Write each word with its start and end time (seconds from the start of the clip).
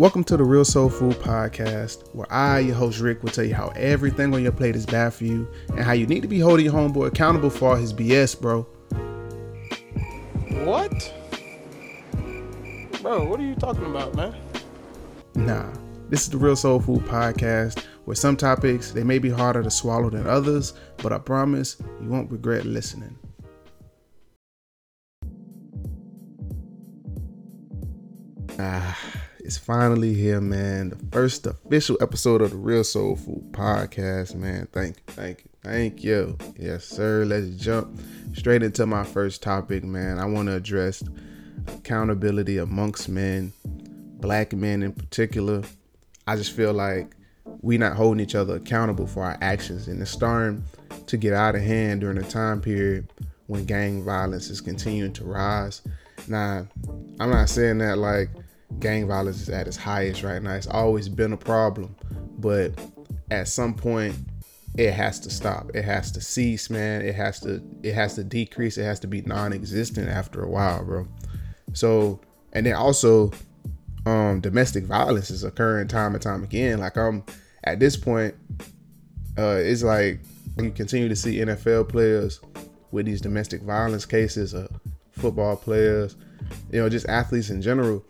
Welcome 0.00 0.24
to 0.24 0.38
the 0.38 0.44
Real 0.44 0.64
Soul 0.64 0.88
Food 0.88 1.16
Podcast, 1.16 2.08
where 2.14 2.26
I, 2.32 2.60
your 2.60 2.74
host 2.74 3.00
Rick, 3.00 3.22
will 3.22 3.28
tell 3.28 3.44
you 3.44 3.54
how 3.54 3.68
everything 3.76 4.32
on 4.32 4.42
your 4.42 4.50
plate 4.50 4.74
is 4.74 4.86
bad 4.86 5.12
for 5.12 5.24
you 5.24 5.46
and 5.68 5.80
how 5.80 5.92
you 5.92 6.06
need 6.06 6.22
to 6.22 6.26
be 6.26 6.38
holding 6.38 6.64
your 6.64 6.72
homeboy 6.72 7.08
accountable 7.08 7.50
for 7.50 7.72
all 7.72 7.76
his 7.76 7.92
BS, 7.92 8.40
bro. 8.40 8.62
What? 10.64 10.90
Bro, 13.02 13.28
what 13.28 13.40
are 13.40 13.42
you 13.42 13.54
talking 13.56 13.84
about, 13.84 14.14
man? 14.14 14.34
Nah, 15.34 15.70
this 16.08 16.22
is 16.22 16.30
the 16.30 16.38
Real 16.38 16.56
Soul 16.56 16.80
Food 16.80 17.02
Podcast, 17.02 17.84
where 18.06 18.14
some 18.14 18.38
topics 18.38 18.92
they 18.92 19.04
may 19.04 19.18
be 19.18 19.28
harder 19.28 19.62
to 19.62 19.70
swallow 19.70 20.08
than 20.08 20.26
others, 20.26 20.72
but 20.96 21.12
I 21.12 21.18
promise 21.18 21.76
you 22.00 22.08
won't 22.08 22.30
regret 22.30 22.64
listening. 22.64 23.18
Ah, 28.58 28.98
it's 29.50 29.58
finally 29.58 30.14
here, 30.14 30.40
man. 30.40 30.90
The 30.90 30.96
first 31.10 31.44
official 31.44 31.98
episode 32.00 32.40
of 32.40 32.52
the 32.52 32.56
Real 32.56 32.84
Soul 32.84 33.16
Food 33.16 33.50
Podcast, 33.50 34.36
man. 34.36 34.68
Thank 34.70 34.98
you, 34.98 35.02
thank 35.08 35.42
you, 35.42 35.50
thank 35.64 36.04
you. 36.04 36.38
Yes, 36.56 36.84
sir. 36.84 37.24
Let's 37.24 37.56
jump 37.56 38.00
straight 38.32 38.62
into 38.62 38.86
my 38.86 39.02
first 39.02 39.42
topic, 39.42 39.82
man. 39.82 40.20
I 40.20 40.24
want 40.24 40.46
to 40.46 40.54
address 40.54 41.02
accountability 41.66 42.58
amongst 42.58 43.08
men, 43.08 43.52
black 44.20 44.52
men 44.52 44.84
in 44.84 44.92
particular. 44.92 45.64
I 46.28 46.36
just 46.36 46.52
feel 46.52 46.72
like 46.72 47.16
we're 47.44 47.80
not 47.80 47.96
holding 47.96 48.20
each 48.20 48.36
other 48.36 48.54
accountable 48.54 49.08
for 49.08 49.24
our 49.24 49.36
actions, 49.40 49.88
and 49.88 50.00
it's 50.00 50.12
starting 50.12 50.62
to 51.08 51.16
get 51.16 51.32
out 51.32 51.56
of 51.56 51.62
hand 51.62 52.02
during 52.02 52.18
a 52.18 52.22
time 52.22 52.60
period 52.60 53.12
when 53.48 53.64
gang 53.64 54.04
violence 54.04 54.48
is 54.48 54.60
continuing 54.60 55.12
to 55.14 55.24
rise. 55.24 55.82
Now, 56.28 56.68
I'm 57.18 57.30
not 57.30 57.48
saying 57.48 57.78
that 57.78 57.98
like 57.98 58.28
gang 58.78 59.06
violence 59.08 59.40
is 59.42 59.48
at 59.48 59.66
its 59.66 59.76
highest 59.76 60.22
right 60.22 60.42
now. 60.42 60.54
It's 60.54 60.66
always 60.66 61.08
been 61.08 61.32
a 61.32 61.36
problem, 61.36 61.96
but 62.38 62.72
at 63.30 63.48
some 63.48 63.74
point 63.74 64.14
it 64.76 64.92
has 64.92 65.18
to 65.20 65.30
stop. 65.30 65.70
It 65.74 65.84
has 65.84 66.12
to 66.12 66.20
cease, 66.20 66.70
man. 66.70 67.02
It 67.02 67.14
has 67.14 67.40
to 67.40 67.62
it 67.82 67.94
has 67.94 68.14
to 68.14 68.24
decrease. 68.24 68.78
It 68.78 68.84
has 68.84 69.00
to 69.00 69.06
be 69.06 69.22
non-existent 69.22 70.08
after 70.08 70.42
a 70.42 70.48
while, 70.48 70.84
bro. 70.84 71.08
So, 71.72 72.20
and 72.52 72.64
then 72.64 72.74
also 72.74 73.32
um 74.06 74.40
domestic 74.40 74.84
violence 74.84 75.30
is 75.30 75.44
occurring 75.44 75.88
time 75.88 76.14
and 76.14 76.22
time 76.22 76.42
again. 76.44 76.78
Like 76.78 76.96
I'm 76.96 77.24
at 77.64 77.80
this 77.80 77.96
point 77.96 78.34
uh 79.36 79.58
it's 79.58 79.82
like 79.82 80.20
you 80.58 80.70
continue 80.70 81.08
to 81.08 81.16
see 81.16 81.36
NFL 81.36 81.88
players 81.88 82.40
with 82.92 83.06
these 83.06 83.20
domestic 83.20 83.62
violence 83.62 84.06
cases, 84.06 84.54
uh 84.54 84.68
football 85.12 85.56
players, 85.56 86.16
you 86.72 86.80
know, 86.80 86.88
just 86.88 87.08
athletes 87.08 87.50
in 87.50 87.60
general 87.60 88.04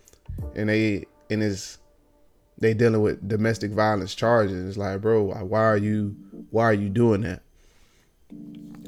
and 0.54 0.68
they 0.68 1.06
and 1.30 1.42
it's 1.42 1.78
they 2.58 2.74
dealing 2.74 3.00
with 3.00 3.26
domestic 3.26 3.72
violence 3.72 4.14
charges. 4.14 4.68
It's 4.68 4.76
like, 4.76 5.00
bro, 5.00 5.22
why 5.22 5.64
are 5.64 5.76
you 5.76 6.14
why 6.50 6.64
are 6.64 6.74
you 6.74 6.88
doing 6.88 7.22
that? 7.22 7.42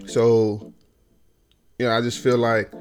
So, 0.06 0.72
you 1.78 1.86
know, 1.86 1.92
I 1.92 2.00
just 2.00 2.18
feel 2.18 2.38
like 2.38 2.72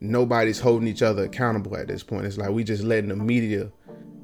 nobody's 0.00 0.60
holding 0.60 0.88
each 0.88 1.02
other 1.02 1.24
accountable 1.24 1.76
at 1.76 1.88
this 1.88 2.02
point. 2.02 2.26
It's 2.26 2.38
like 2.38 2.50
we 2.50 2.64
just 2.64 2.82
letting 2.82 3.08
the 3.08 3.16
media, 3.16 3.70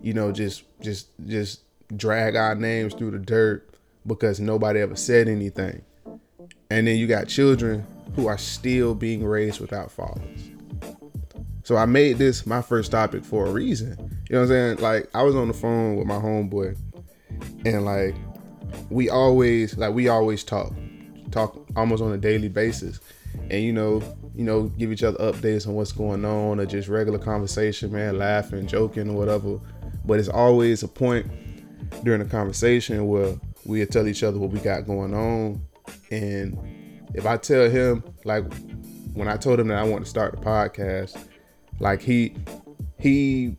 you 0.02 0.14
know, 0.14 0.32
just 0.32 0.64
just 0.80 1.08
just 1.27 1.62
drag 1.96 2.36
our 2.36 2.55
names 2.55 2.94
through 2.94 3.10
the 3.10 3.18
dirt 3.18 3.68
because 4.06 4.40
nobody 4.40 4.80
ever 4.80 4.96
said 4.96 5.28
anything. 5.28 5.82
And 6.70 6.86
then 6.86 6.96
you 6.96 7.06
got 7.06 7.28
children 7.28 7.84
who 8.14 8.27
are 8.27 8.38
still 8.38 8.94
being 8.94 9.24
raised 9.24 9.60
without 9.60 9.90
fathers. 9.90 10.49
So 11.62 11.77
I 11.77 11.86
made 11.86 12.19
this 12.19 12.47
my 12.47 12.62
first 12.62 12.91
topic 12.91 13.25
for 13.25 13.47
a 13.47 13.50
reason. 13.53 13.91
You 14.28 14.36
know 14.36 14.41
what 14.41 14.42
I'm 14.42 14.48
saying? 14.48 14.77
Like 14.78 15.08
I 15.14 15.22
was 15.22 15.36
on 15.36 15.48
the 15.48 15.55
phone 15.55 15.97
with 15.97 16.06
my 16.06 16.17
homeboy 16.17 16.77
and 17.64 17.84
like 17.84 18.14
we 18.89 19.08
always 19.08 19.77
like 19.77 19.94
we 19.94 20.08
always 20.08 20.44
talk 20.44 20.72
talk 21.30 21.64
almost 21.77 22.02
on 22.02 22.12
a 22.12 22.19
daily 22.19 22.48
basis 22.48 23.01
and 23.51 23.62
you 23.62 23.73
know 23.73 24.02
you 24.34 24.45
know 24.45 24.64
give 24.79 24.92
each 24.92 25.02
other 25.02 25.18
updates 25.18 25.67
on 25.67 25.74
what's 25.74 25.92
going 25.92 26.24
on 26.24 26.58
or 26.58 26.67
just 26.67 26.89
regular 26.89 27.18
conversation 27.18 27.92
man 27.92 28.18
laughing 28.18 28.67
joking 28.67 29.11
or 29.11 29.17
whatever 29.17 29.58
but 30.05 30.18
it's 30.18 30.29
always 30.29 30.83
a 30.83 30.89
point 30.89 31.30
during 32.05 32.20
the 32.20 32.29
conversation 32.29 33.07
where 33.07 33.34
we 33.64 33.84
tell 33.86 34.07
each 34.07 34.23
other 34.23 34.39
what 34.39 34.51
we 34.51 34.58
got 34.61 34.86
going 34.86 35.14
on 35.14 35.61
and 36.11 36.58
if 37.14 37.27
i 37.27 37.36
tell 37.36 37.68
him 37.68 38.02
like 38.24 38.45
when 39.14 39.29
i 39.29 39.36
told 39.36 39.61
him 39.61 39.68
that 39.68 39.79
i 39.79 39.84
want 39.84 40.05
to 40.05 40.11
start 40.11 40.33
the 40.33 40.39
podcast 40.39 41.17
like 41.80 42.02
he 42.02 42.36
he 42.98 43.57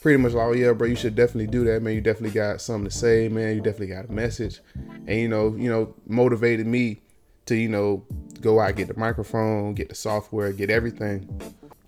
pretty 0.00 0.18
much 0.18 0.32
like, 0.32 0.46
oh 0.46 0.52
yeah, 0.52 0.72
bro, 0.72 0.86
you 0.86 0.94
should 0.94 1.16
definitely 1.16 1.46
do 1.46 1.64
that, 1.64 1.82
man. 1.82 1.94
You 1.94 2.00
definitely 2.02 2.34
got 2.34 2.60
something 2.60 2.84
to 2.84 2.96
say, 2.96 3.28
man. 3.28 3.56
You 3.56 3.62
definitely 3.62 3.94
got 3.94 4.08
a 4.08 4.12
message, 4.12 4.60
and 4.74 5.18
you 5.18 5.28
know, 5.28 5.56
you 5.56 5.70
know, 5.70 5.94
motivated 6.06 6.66
me 6.66 7.00
to 7.46 7.56
you 7.56 7.68
know 7.68 8.04
go 8.40 8.60
out 8.60 8.76
get 8.76 8.88
the 8.88 8.98
microphone, 8.98 9.74
get 9.74 9.88
the 9.88 9.94
software, 9.94 10.52
get 10.52 10.70
everything. 10.70 11.42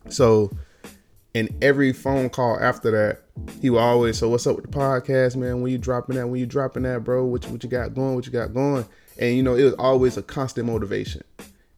So, 0.08 0.50
in 1.34 1.54
every 1.60 1.92
phone 1.92 2.30
call 2.30 2.58
after 2.58 2.90
that, 2.92 3.22
he 3.60 3.68
would 3.68 3.78
always, 3.78 4.18
so 4.18 4.30
what's 4.30 4.46
up 4.46 4.56
with 4.56 4.70
the 4.70 4.76
podcast, 4.76 5.36
man? 5.36 5.60
When 5.60 5.70
you 5.70 5.78
dropping 5.78 6.16
that? 6.16 6.26
When 6.26 6.40
you 6.40 6.46
dropping 6.46 6.84
that, 6.84 7.04
bro? 7.04 7.24
What 7.24 7.44
you, 7.44 7.50
what 7.50 7.62
you 7.62 7.68
got 7.68 7.94
going? 7.94 8.14
What 8.14 8.24
you 8.24 8.32
got 8.32 8.54
going? 8.54 8.86
And 9.18 9.36
you 9.36 9.42
know, 9.42 9.54
it 9.54 9.64
was 9.64 9.74
always 9.74 10.16
a 10.16 10.22
constant 10.22 10.66
motivation. 10.66 11.22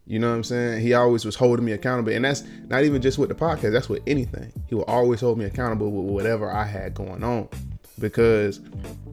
You 0.08 0.18
know 0.18 0.30
what 0.30 0.36
I'm 0.36 0.44
saying? 0.44 0.80
He 0.80 0.94
always 0.94 1.26
was 1.26 1.36
holding 1.36 1.66
me 1.66 1.72
accountable. 1.72 2.12
And 2.12 2.24
that's 2.24 2.42
not 2.68 2.82
even 2.82 3.02
just 3.02 3.18
with 3.18 3.28
the 3.28 3.34
podcast, 3.34 3.72
that's 3.72 3.90
with 3.90 4.02
anything. 4.06 4.50
He 4.66 4.74
will 4.74 4.84
always 4.84 5.20
hold 5.20 5.36
me 5.36 5.44
accountable 5.44 5.90
with 5.92 6.10
whatever 6.10 6.50
I 6.50 6.64
had 6.64 6.94
going 6.94 7.22
on. 7.22 7.46
Because 7.98 8.60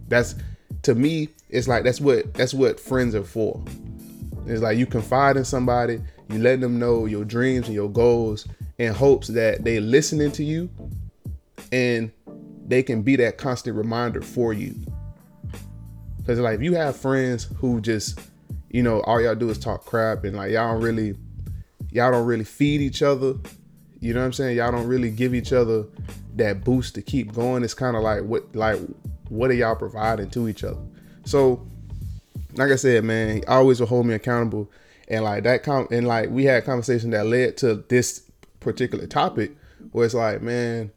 that's 0.07 0.35
to 0.83 0.95
me, 0.95 1.29
it's 1.50 1.67
like 1.67 1.83
that's 1.83 2.00
what 2.00 2.33
that's 2.33 2.53
what 2.53 2.79
friends 2.79 3.13
are 3.13 3.25
for. 3.25 3.61
It's 4.45 4.61
like 4.61 4.78
you 4.78 4.85
confide 4.85 5.35
in 5.35 5.44
somebody, 5.44 6.01
you 6.29 6.39
let 6.39 6.61
them 6.61 6.79
know 6.79 7.07
your 7.07 7.25
dreams 7.25 7.66
and 7.66 7.75
your 7.75 7.89
goals 7.89 8.47
in 8.77 8.94
hopes 8.94 9.27
that 9.27 9.66
they 9.66 9.81
listening 9.81 10.31
to 10.31 10.45
you 10.45 10.69
and 11.73 12.09
they 12.67 12.81
can 12.81 13.01
be 13.01 13.17
that 13.17 13.38
constant 13.38 13.75
reminder 13.75 14.22
for 14.22 14.53
you. 14.53 14.73
Cause 16.25 16.39
like 16.39 16.56
if 16.56 16.62
you 16.62 16.73
have 16.75 16.95
friends 16.95 17.50
who 17.57 17.81
just 17.81 18.17
you 18.69 18.83
know, 18.83 19.01
all 19.01 19.21
y'all 19.21 19.35
do 19.35 19.49
is 19.49 19.57
talk 19.57 19.85
crap 19.85 20.23
and 20.23 20.35
like 20.35 20.51
y'all 20.51 20.73
don't 20.73 20.83
really 20.83 21.15
y'all 21.91 22.11
don't 22.11 22.25
really 22.25 22.43
feed 22.43 22.81
each 22.81 23.01
other. 23.01 23.35
You 24.01 24.13
know 24.13 24.19
what 24.19 24.27
I'm 24.27 24.33
saying? 24.33 24.57
Y'all 24.57 24.71
don't 24.71 24.87
really 24.87 25.09
give 25.09 25.33
each 25.33 25.53
other 25.53 25.85
that 26.35 26.63
boost 26.63 26.95
to 26.95 27.01
keep 27.01 27.33
going. 27.33 27.63
It's 27.63 27.73
kind 27.73 27.95
of 27.95 28.03
like 28.03 28.23
what 28.23 28.53
like 28.55 28.79
what 29.29 29.49
are 29.49 29.53
y'all 29.53 29.75
providing 29.75 30.29
to 30.31 30.47
each 30.47 30.63
other? 30.63 30.81
So, 31.25 31.65
like 32.53 32.71
I 32.71 32.75
said, 32.75 33.03
man, 33.03 33.37
he 33.37 33.43
always 33.45 33.79
will 33.79 33.87
hold 33.87 34.05
me 34.05 34.13
accountable. 34.13 34.69
And 35.07 35.23
like 35.23 35.43
that 35.43 35.63
com 35.63 35.87
and 35.91 36.07
like 36.07 36.29
we 36.29 36.45
had 36.45 36.65
conversation 36.65 37.11
that 37.11 37.27
led 37.27 37.57
to 37.57 37.75
this 37.87 38.29
particular 38.59 39.07
topic 39.07 39.55
where 39.91 40.05
it's 40.05 40.15
like, 40.15 40.41
man, 40.41 40.91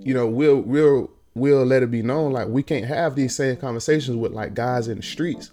you 0.00 0.14
know, 0.14 0.26
we'll 0.26 0.60
we'll 0.60 1.10
we'll 1.34 1.64
let 1.64 1.82
it 1.82 1.90
be 1.90 2.02
known 2.02 2.32
like 2.32 2.48
we 2.48 2.62
can't 2.62 2.86
have 2.86 3.14
these 3.14 3.36
same 3.36 3.56
conversations 3.56 4.16
with 4.16 4.32
like 4.32 4.54
guys 4.54 4.88
in 4.88 4.96
the 4.96 5.02
streets 5.02 5.50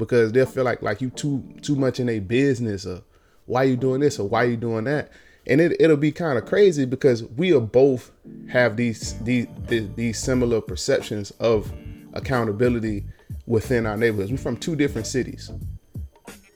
because 0.00 0.32
they'll 0.32 0.46
feel 0.46 0.64
like 0.64 0.82
like 0.82 1.00
you 1.00 1.10
too 1.10 1.44
too 1.62 1.76
much 1.76 2.00
in 2.00 2.08
a 2.08 2.18
business 2.18 2.84
or 2.86 3.02
why 3.46 3.62
you 3.62 3.76
doing 3.76 4.00
this 4.00 4.18
or 4.18 4.28
why 4.28 4.44
you 4.44 4.56
doing 4.56 4.84
that. 4.84 5.12
And 5.46 5.60
it, 5.60 5.80
it'll 5.80 5.96
be 5.96 6.12
kind 6.12 6.38
of 6.38 6.46
crazy 6.46 6.84
because 6.84 7.22
we'll 7.24 7.60
both 7.60 8.10
have 8.48 8.76
these, 8.76 9.14
these 9.20 9.46
these 9.68 10.18
similar 10.18 10.60
perceptions 10.60 11.30
of 11.32 11.72
accountability 12.14 13.04
within 13.46 13.86
our 13.86 13.96
neighborhoods. 13.96 14.32
We're 14.32 14.38
from 14.38 14.56
two 14.56 14.74
different 14.74 15.06
cities 15.06 15.50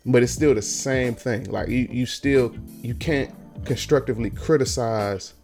but 0.06 0.22
it's 0.22 0.32
still 0.32 0.54
the 0.54 0.62
same 0.62 1.14
thing. 1.14 1.44
Like 1.44 1.68
you, 1.68 1.88
you 1.90 2.06
still 2.06 2.54
you 2.82 2.94
can't 2.94 3.34
constructively 3.64 4.30
criticize 4.30 5.34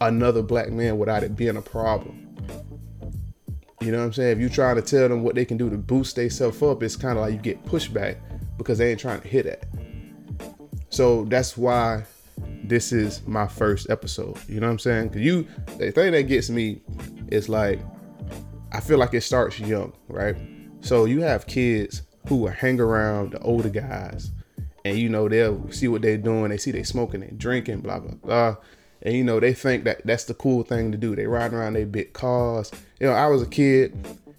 another 0.00 0.42
black 0.42 0.70
man 0.70 0.98
without 0.98 1.22
it 1.22 1.36
being 1.36 1.56
a 1.56 1.62
problem 1.62 2.17
you 3.80 3.92
know 3.92 3.98
what 3.98 4.04
I'm 4.04 4.12
saying? 4.12 4.32
If 4.32 4.38
you 4.40 4.48
trying 4.48 4.76
to 4.76 4.82
tell 4.82 5.08
them 5.08 5.22
what 5.22 5.34
they 5.34 5.44
can 5.44 5.56
do 5.56 5.70
to 5.70 5.76
boost 5.76 6.16
themselves 6.16 6.60
up, 6.62 6.82
it's 6.82 6.96
kind 6.96 7.16
of 7.16 7.22
like 7.22 7.32
you 7.32 7.38
get 7.38 7.64
pushback 7.64 8.18
because 8.56 8.78
they 8.78 8.90
ain't 8.90 9.00
trying 9.00 9.20
to 9.20 9.28
hit 9.28 9.44
that. 9.44 9.66
So 10.90 11.24
that's 11.26 11.56
why 11.56 12.04
this 12.64 12.92
is 12.92 13.26
my 13.26 13.46
first 13.46 13.88
episode. 13.88 14.36
You 14.48 14.60
know 14.60 14.66
what 14.66 14.72
I'm 14.72 14.78
saying? 14.80 15.10
Cause 15.10 15.20
you, 15.20 15.46
the 15.78 15.92
thing 15.92 16.12
that 16.12 16.24
gets 16.24 16.50
me 16.50 16.82
is 17.28 17.48
like, 17.48 17.80
I 18.72 18.80
feel 18.80 18.98
like 18.98 19.14
it 19.14 19.20
starts 19.20 19.60
young, 19.60 19.92
right? 20.08 20.36
So 20.80 21.04
you 21.04 21.20
have 21.22 21.46
kids 21.46 22.02
who 22.28 22.36
will 22.36 22.50
hang 22.50 22.80
around 22.80 23.32
the 23.32 23.40
older 23.40 23.70
guys, 23.70 24.32
and 24.84 24.98
you 24.98 25.08
know 25.08 25.28
they'll 25.28 25.70
see 25.70 25.88
what 25.88 26.02
they're 26.02 26.18
doing. 26.18 26.50
They 26.50 26.58
see 26.58 26.72
they 26.72 26.82
smoking 26.82 27.22
and 27.22 27.38
drinking, 27.38 27.80
blah 27.80 28.00
blah 28.00 28.14
blah 28.14 28.56
and 29.02 29.14
you 29.14 29.24
know 29.24 29.40
they 29.40 29.54
think 29.54 29.84
that 29.84 30.04
that's 30.04 30.24
the 30.24 30.34
cool 30.34 30.62
thing 30.62 30.92
to 30.92 30.98
do. 30.98 31.14
They 31.14 31.26
ride 31.26 31.52
around 31.52 31.74
their 31.74 31.86
big 31.86 32.12
cars. 32.12 32.70
You 33.00 33.06
know, 33.06 33.12
I 33.12 33.26
was 33.26 33.42
a 33.42 33.46
kid, 33.46 33.96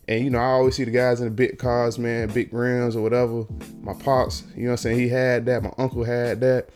and 0.07 0.23
you 0.23 0.29
know 0.29 0.39
I 0.39 0.45
always 0.45 0.75
see 0.75 0.83
the 0.83 0.91
guys 0.91 1.21
in 1.21 1.25
the 1.25 1.31
big 1.31 1.57
cars, 1.57 1.97
man, 1.97 2.29
big 2.29 2.53
rims 2.53 2.95
or 2.95 3.01
whatever. 3.01 3.45
My 3.81 3.93
pops, 3.93 4.43
you 4.55 4.63
know, 4.63 4.69
what 4.69 4.71
I'm 4.71 4.77
saying 4.77 4.99
he 4.99 5.09
had 5.09 5.45
that. 5.45 5.63
My 5.63 5.73
uncle 5.77 6.03
had 6.03 6.41
that, 6.41 6.69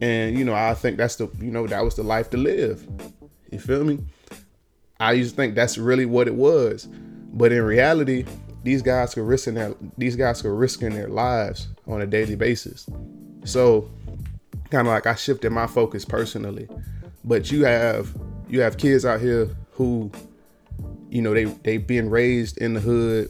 and 0.00 0.38
you 0.38 0.44
know 0.44 0.54
I 0.54 0.74
think 0.74 0.96
that's 0.96 1.16
the 1.16 1.28
you 1.38 1.50
know 1.50 1.66
that 1.66 1.84
was 1.84 1.94
the 1.94 2.02
life 2.02 2.30
to 2.30 2.36
live. 2.36 2.86
You 3.50 3.58
feel 3.58 3.84
me? 3.84 3.98
I 5.00 5.12
used 5.12 5.30
to 5.30 5.36
think 5.36 5.54
that's 5.54 5.78
really 5.78 6.06
what 6.06 6.26
it 6.26 6.34
was. 6.34 6.88
But 7.32 7.52
in 7.52 7.62
reality, 7.62 8.24
these 8.64 8.82
guys 8.82 9.16
are 9.16 9.24
risking 9.24 9.54
their 9.54 9.74
these 9.96 10.16
guys 10.16 10.44
are 10.44 10.54
risking 10.54 10.90
their 10.90 11.08
lives 11.08 11.68
on 11.86 12.02
a 12.02 12.06
daily 12.06 12.36
basis. 12.36 12.88
So 13.44 13.88
kind 14.70 14.86
of 14.86 14.92
like 14.92 15.06
I 15.06 15.14
shifted 15.14 15.50
my 15.50 15.66
focus 15.66 16.04
personally. 16.04 16.68
But 17.24 17.50
you 17.50 17.64
have 17.64 18.14
you 18.48 18.60
have 18.60 18.78
kids 18.78 19.04
out 19.04 19.20
here 19.20 19.48
who, 19.72 20.10
you 21.10 21.22
know, 21.22 21.34
they 21.34 21.44
they 21.44 21.78
being 21.78 22.10
raised 22.10 22.58
in 22.58 22.74
the 22.74 22.80
hood. 22.80 23.28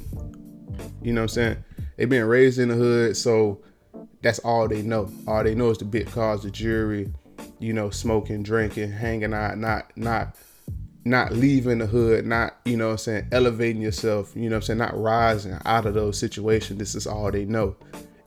You 1.02 1.12
know 1.12 1.22
what 1.22 1.24
I'm 1.24 1.28
saying? 1.28 1.64
They 1.96 2.04
being 2.04 2.24
raised 2.24 2.58
in 2.58 2.68
the 2.68 2.74
hood, 2.74 3.16
so 3.16 3.60
that's 4.22 4.38
all 4.40 4.68
they 4.68 4.82
know. 4.82 5.10
All 5.26 5.42
they 5.42 5.54
know 5.54 5.70
is 5.70 5.78
the 5.78 5.84
big 5.84 6.10
cars, 6.10 6.42
the 6.42 6.50
jury, 6.50 7.12
you 7.58 7.72
know, 7.72 7.90
smoking, 7.90 8.42
drinking, 8.42 8.92
hanging 8.92 9.34
out, 9.34 9.58
not 9.58 9.96
not 9.96 10.36
not 11.04 11.32
leaving 11.32 11.78
the 11.78 11.86
hood, 11.86 12.26
not, 12.26 12.56
you 12.64 12.76
know 12.76 12.86
what 12.86 12.92
I'm 12.92 12.98
saying, 12.98 13.28
elevating 13.32 13.80
yourself, 13.80 14.32
you 14.36 14.48
know 14.50 14.56
I'm 14.56 14.62
saying, 14.62 14.78
not 14.78 14.98
rising 14.98 15.58
out 15.64 15.86
of 15.86 15.94
those 15.94 16.18
situations. 16.18 16.78
This 16.78 16.94
is 16.94 17.06
all 17.06 17.30
they 17.32 17.44
know. 17.44 17.76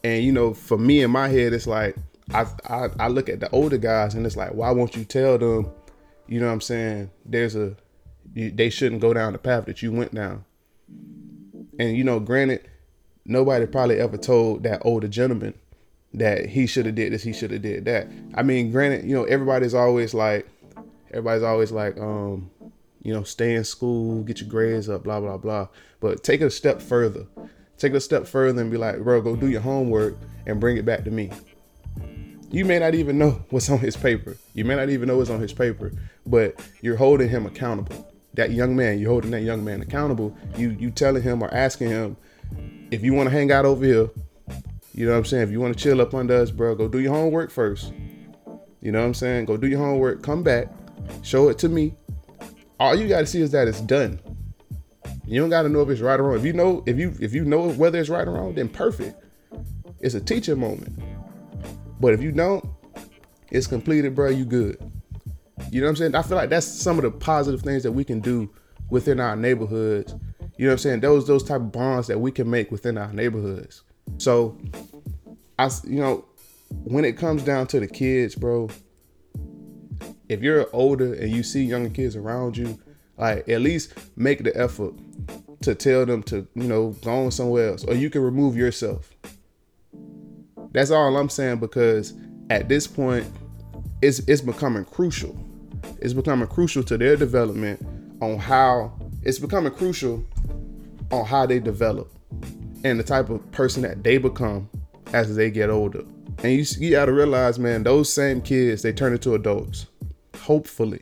And 0.04 0.24
you 0.24 0.32
know, 0.32 0.54
for 0.54 0.78
me 0.78 1.04
in 1.04 1.12
my 1.12 1.28
head, 1.28 1.54
it's 1.54 1.68
like 1.68 1.96
I, 2.34 2.90
I 3.00 3.08
look 3.08 3.30
at 3.30 3.40
the 3.40 3.50
older 3.52 3.78
guys 3.78 4.14
and 4.16 4.26
it's 4.26 4.38
like, 4.38 4.54
why 4.54 4.72
won't 4.72 4.96
you 4.96 5.06
tell 5.06 5.38
them, 5.38 5.72
you 6.28 6.40
know 6.40 6.48
what 6.48 6.54
I'm 6.54 6.62
saying, 6.62 7.12
there's 7.26 7.56
a 7.56 7.76
they 8.34 8.70
shouldn't 8.70 9.02
go 9.02 9.14
down 9.14 9.34
the 9.34 9.40
path 9.40 9.66
that 9.66 9.82
you 9.82 9.92
went 9.92 10.14
down. 10.14 10.46
And 11.80 11.98
you 11.98 12.04
know, 12.04 12.20
granted, 12.20 12.70
nobody 13.26 13.66
probably 13.66 14.00
ever 14.00 14.18
told 14.18 14.64
that 14.64 14.82
older 14.86 15.08
gentleman 15.08 15.54
that 16.14 16.46
he 16.48 16.68
should 16.68 16.86
have 16.86 16.96
did 16.96 17.14
this, 17.14 17.24
he 17.24 17.34
should 17.34 17.52
have 17.52 17.62
did 17.62 17.86
that. 17.86 18.08
I 18.36 18.44
mean, 18.44 18.72
granted, 18.72 19.06
you 19.06 19.16
know, 19.16 19.24
everybody's 19.24 19.74
always 19.74 20.14
like, 20.14 20.48
everybody's 21.10 21.44
always 21.44 21.72
like, 21.72 21.98
um, 22.00 22.50
you 23.02 23.14
know, 23.14 23.24
stay 23.24 23.56
in 23.56 23.64
school, 23.64 24.24
get 24.24 24.42
your 24.42 24.50
grades 24.50 24.90
up, 24.90 25.04
blah 25.04 25.20
blah 25.20 25.38
blah. 25.38 25.68
But 26.00 26.24
take 26.24 26.42
it 26.42 26.46
a 26.46 26.52
step 26.52 26.82
further. 26.82 27.26
Take 27.78 27.94
it 27.94 27.98
a 27.98 28.02
step 28.02 28.28
further 28.28 28.62
and 28.62 28.70
be 28.70 28.78
like, 28.78 29.00
bro, 29.00 29.22
go 29.22 29.36
do 29.36 29.48
your 29.50 29.62
homework 29.62 30.16
and 30.46 30.60
bring 30.60 30.78
it 30.78 30.86
back 30.86 31.04
to 31.06 31.12
me. 31.12 31.32
You 32.52 32.66
may 32.66 32.80
not 32.80 32.96
even 32.96 33.18
know 33.18 33.42
what's 33.50 33.70
on 33.70 33.80
his 33.80 33.96
paper. 33.96 34.36
You 34.54 34.66
may 34.66 34.76
not 34.76 34.90
even 34.90 35.08
know 35.08 35.18
what's 35.18 35.30
on 35.30 35.40
his 35.40 35.54
paper, 35.54 35.94
but 36.26 36.60
you're 36.82 36.98
holding 36.98 37.30
him 37.30 37.46
accountable. 37.46 38.12
That 38.34 38.52
young 38.52 38.76
man, 38.76 39.00
you're 39.00 39.10
holding 39.10 39.32
that 39.32 39.42
young 39.42 39.64
man 39.64 39.82
accountable. 39.82 40.36
You 40.58 40.72
you 40.72 40.92
telling 40.92 41.24
him 41.24 41.42
or 41.42 41.54
asking 41.54 41.90
him, 41.90 42.18
if 42.92 43.04
you 43.04 43.14
want 43.14 43.30
to 43.30 43.32
hang 43.32 43.54
out 43.54 43.64
over 43.64 43.86
here, 43.86 44.10
you 44.94 45.06
know 45.06 45.14
what 45.14 45.20
I'm 45.20 45.26
saying? 45.26 45.44
If 45.44 45.52
you 45.52 45.62
want 45.62 45.78
to 45.78 45.82
chill 45.82 46.02
up 46.02 46.14
under 46.14 46.36
us, 46.36 46.52
bro, 46.52 46.76
go 46.76 46.90
do 46.90 47.00
your 47.00 47.14
homework 47.14 47.52
first. 47.52 47.94
You 48.82 48.92
know 48.92 49.00
what 49.00 49.06
I'm 49.06 49.14
saying? 49.14 49.46
Go 49.46 49.56
do 49.56 49.68
your 49.68 49.80
homework, 49.80 50.22
come 50.22 50.44
back, 50.44 50.68
show 51.22 51.48
it 51.48 51.58
to 51.60 51.70
me. 51.70 51.96
All 52.82 52.96
you 52.96 53.08
gotta 53.08 53.28
see 53.28 53.42
is 53.42 53.52
that 53.52 53.70
it's 53.70 53.80
done. 53.80 54.20
You 55.26 55.40
don't 55.40 55.50
gotta 55.50 55.70
know 55.70 55.82
if 55.82 55.90
it's 55.90 56.02
right 56.02 56.20
or 56.20 56.24
wrong. 56.24 56.38
If 56.38 56.44
you 56.44 56.52
know, 56.52 56.84
if 56.86 56.98
you 56.98 57.16
if 57.22 57.34
you 57.34 57.46
know 57.46 57.70
whether 57.72 57.98
it's 57.98 58.10
right 58.10 58.28
or 58.28 58.32
wrong, 58.32 58.56
then 58.56 58.68
perfect. 58.68 59.24
It's 60.02 60.16
a 60.16 60.20
teaching 60.20 60.60
moment. 60.60 61.00
But 62.02 62.14
if 62.16 62.22
you 62.22 62.32
don't, 62.32 62.66
it's 63.52 63.68
completed, 63.68 64.16
bro. 64.16 64.30
You 64.30 64.44
good. 64.44 64.92
You 65.70 65.82
know 65.82 65.86
what 65.86 65.92
I'm 65.92 65.96
saying? 65.98 66.16
I 66.16 66.24
feel 66.24 66.36
like 66.36 66.50
that's 66.50 66.66
some 66.66 66.98
of 66.98 67.04
the 67.04 67.12
positive 67.12 67.62
things 67.62 67.84
that 67.84 67.92
we 67.92 68.04
can 68.04 68.20
do 68.20 68.50
within 68.90 69.20
our 69.20 69.36
neighborhoods. 69.36 70.16
You 70.58 70.66
know 70.66 70.72
what 70.72 70.74
I'm 70.74 70.78
saying? 70.80 71.00
Those 71.02 71.28
those 71.28 71.44
type 71.44 71.62
of 71.62 71.72
bonds 71.72 72.08
that 72.08 72.20
we 72.20 72.32
can 72.32 72.50
make 72.50 72.72
within 72.72 72.98
our 72.98 73.14
neighborhoods. 73.14 73.84
So, 74.18 74.58
I 75.60 75.70
you 75.84 76.00
know, 76.00 76.26
when 76.70 77.06
it 77.06 77.18
comes 77.18 77.44
down 77.44 77.68
to 77.68 77.80
the 77.80 77.88
kids, 77.88 78.34
bro, 78.34 78.70
if 80.28 80.42
you're 80.42 80.68
older 80.74 81.14
and 81.14 81.30
you 81.32 81.44
see 81.44 81.64
younger 81.64 81.90
kids 81.90 82.16
around 82.16 82.58
you, 82.58 82.80
like 83.18 83.48
at 83.48 83.62
least 83.62 83.94
make 84.18 84.44
the 84.44 84.56
effort 84.60 84.96
to 85.62 85.76
tell 85.76 86.08
them 86.08 86.24
to, 86.24 86.48
you 86.56 86.64
know, 86.64 86.96
go 87.04 87.26
on 87.26 87.32
somewhere 87.32 87.70
else, 87.70 87.84
or 87.86 87.94
you 87.94 88.10
can 88.10 88.24
remove 88.24 88.58
yourself. 88.58 89.12
That's 90.72 90.92
all 90.92 91.16
I'm 91.18 91.30
saying 91.30 91.60
because 91.60 92.14
at 92.50 92.70
this 92.70 92.88
point, 92.88 93.26
it's 94.02 94.20
it's 94.20 94.42
becoming 94.42 94.86
crucial. 94.86 95.36
It's 96.00 96.14
becoming 96.14 96.48
crucial 96.48 96.84
to 96.84 96.98
their 96.98 97.16
development 97.16 97.86
on 98.22 98.38
how 98.38 98.94
it's 99.24 99.40
becoming 99.40 99.74
crucial 99.74 100.26
on 101.12 101.26
how 101.26 101.46
they 101.46 101.60
develop 101.60 102.12
and 102.84 103.00
the 103.00 103.04
type 103.04 103.30
of 103.30 103.52
person 103.52 103.84
that 103.84 104.04
they 104.04 104.18
become 104.18 104.70
as 105.14 105.36
they 105.36 105.52
get 105.52 105.70
older. 105.70 106.04
And 106.44 106.54
you, 106.54 106.66
you 106.80 106.92
got 106.92 107.06
to 107.06 107.14
realize, 107.14 107.60
man, 107.60 107.84
those 107.84 108.12
same 108.12 108.42
kids 108.42 108.82
they 108.82 108.94
turn 108.94 109.14
into 109.14 109.36
adults 109.36 109.88
hopefully 110.42 111.00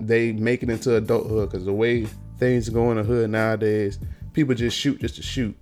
they 0.00 0.32
make 0.32 0.62
it 0.62 0.70
into 0.70 0.96
adulthood 0.96 1.50
because 1.50 1.64
the 1.64 1.72
way 1.72 2.06
things 2.38 2.68
go 2.68 2.90
in 2.90 2.96
the 2.96 3.02
hood 3.02 3.30
nowadays, 3.30 3.98
people 4.32 4.54
just 4.54 4.76
shoot 4.76 5.00
just 5.00 5.16
to 5.16 5.22
shoot. 5.22 5.56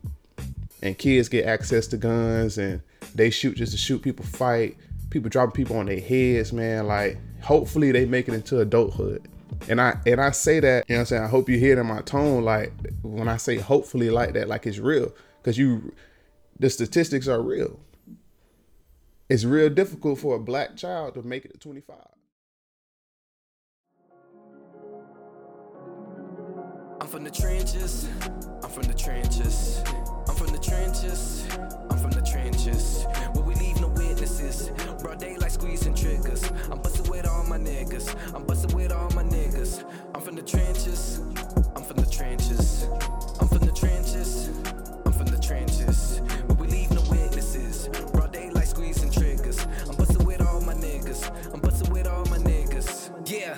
And 0.85 0.97
kids 0.97 1.29
get 1.29 1.47
access 1.47 1.87
to 1.89 1.97
guns 1.97 2.59
and 2.59 2.81
they 3.15 3.31
shoot 3.31 3.57
just 3.57 3.73
to 3.73 3.79
shoot. 3.79 4.03
People 4.03 4.25
fight. 4.25 4.77
People 5.11 5.31
dropping 5.31 5.53
people 5.53 5.77
on 5.79 5.87
their 5.87 6.01
heads, 6.01 6.53
man. 6.53 6.87
Like, 6.87 7.19
hopefully 7.41 7.91
they 7.91 8.05
make 8.05 8.29
it 8.29 8.35
into 8.35 8.61
adulthood. 8.61 9.27
And 9.69 9.81
I 9.81 9.99
and 10.07 10.21
I 10.21 10.31
say 10.31 10.61
that, 10.61 10.85
you 10.89 10.95
know 10.95 11.01
I'm 11.01 11.07
saying? 11.07 11.23
I 11.23 11.29
hope 11.29 11.49
you 11.49 11.59
hear 11.59 11.73
it 11.73 11.81
in 11.81 11.87
my 11.87 12.03
tone, 12.03 12.45
like 12.45 12.73
when 13.03 13.29
I 13.29 13.39
say 13.39 13.57
hopefully 13.57 14.11
like 14.11 14.35
that, 14.35 14.49
like 14.49 14.67
it's 14.67 14.79
real. 14.79 15.13
Cause 15.43 15.57
you 15.57 15.95
the 16.59 16.69
statistics 16.69 17.29
are 17.29 17.41
real. 17.41 17.81
It's 19.29 19.45
real 19.45 19.71
difficult 19.71 20.19
for 20.19 20.37
a 20.37 20.39
black 20.39 20.77
child 20.77 21.15
to 21.15 21.23
make 21.23 21.45
it 21.45 21.53
to 21.55 21.59
25. 21.59 21.97
I'm 27.01 27.09
from 27.09 27.25
the 27.25 27.31
trenches. 27.31 28.09
I'm 28.63 28.71
from 28.71 28.85
the 28.85 28.95
trenches. 28.95 29.83
I'm 30.35 30.41
from 30.41 30.53
the 30.53 30.59
trenches. 30.59 31.47
I'm 31.91 31.97
from 31.97 32.11
the 32.11 32.21
trenches. 32.21 33.07
Where 33.35 33.45
we 33.45 33.55
leave 33.55 33.81
no 33.81 33.87
witnesses. 33.87 34.73
Broad 35.01 35.21
daylight 35.21 35.53
squeezing 35.53 35.95
triggers. 35.95 36.43
I'm 36.73 36.81
busting 36.81 37.09
with 37.09 37.25
all 37.29 37.45
my 37.45 37.57
niggas. 37.57 38.13
I'm 38.35 38.45
busting 38.45 38.75
with 38.75 38.91
all 38.91 39.09
my 39.11 39.23
niggas. 39.23 39.85
I'm 40.13 40.21
from 40.21 40.35
the 40.35 40.43
trenches. 40.43 41.21
I'm 41.77 41.85
from 41.85 41.99
the 41.99 42.11
trenches. 42.11 42.89
I'm 43.41 43.47
from 43.47 43.59
the 43.59 43.71
trenches. 43.71 44.49
I'm 45.07 45.13
from 45.13 45.27
the 45.27 45.39
trenches. 45.41 46.19
Where 46.49 46.57
we 46.57 46.67
leave 46.67 46.91
no 46.91 47.03
witnesses. 47.03 47.89
Broad 48.13 48.33
daylight 48.33 48.67
squeezing 48.67 49.13
triggers. 49.13 49.65
I'm 49.89 49.95
busting 49.95 50.27
with 50.27 50.41
all 50.45 50.61
my 50.63 50.75
niggas. 50.75 51.31
I'm 51.55 51.61
busting 51.61 51.93
with 51.93 52.09
all 52.09 52.25
my 52.25 52.39
niggas. 52.39 53.13
Yeah. 53.31 53.57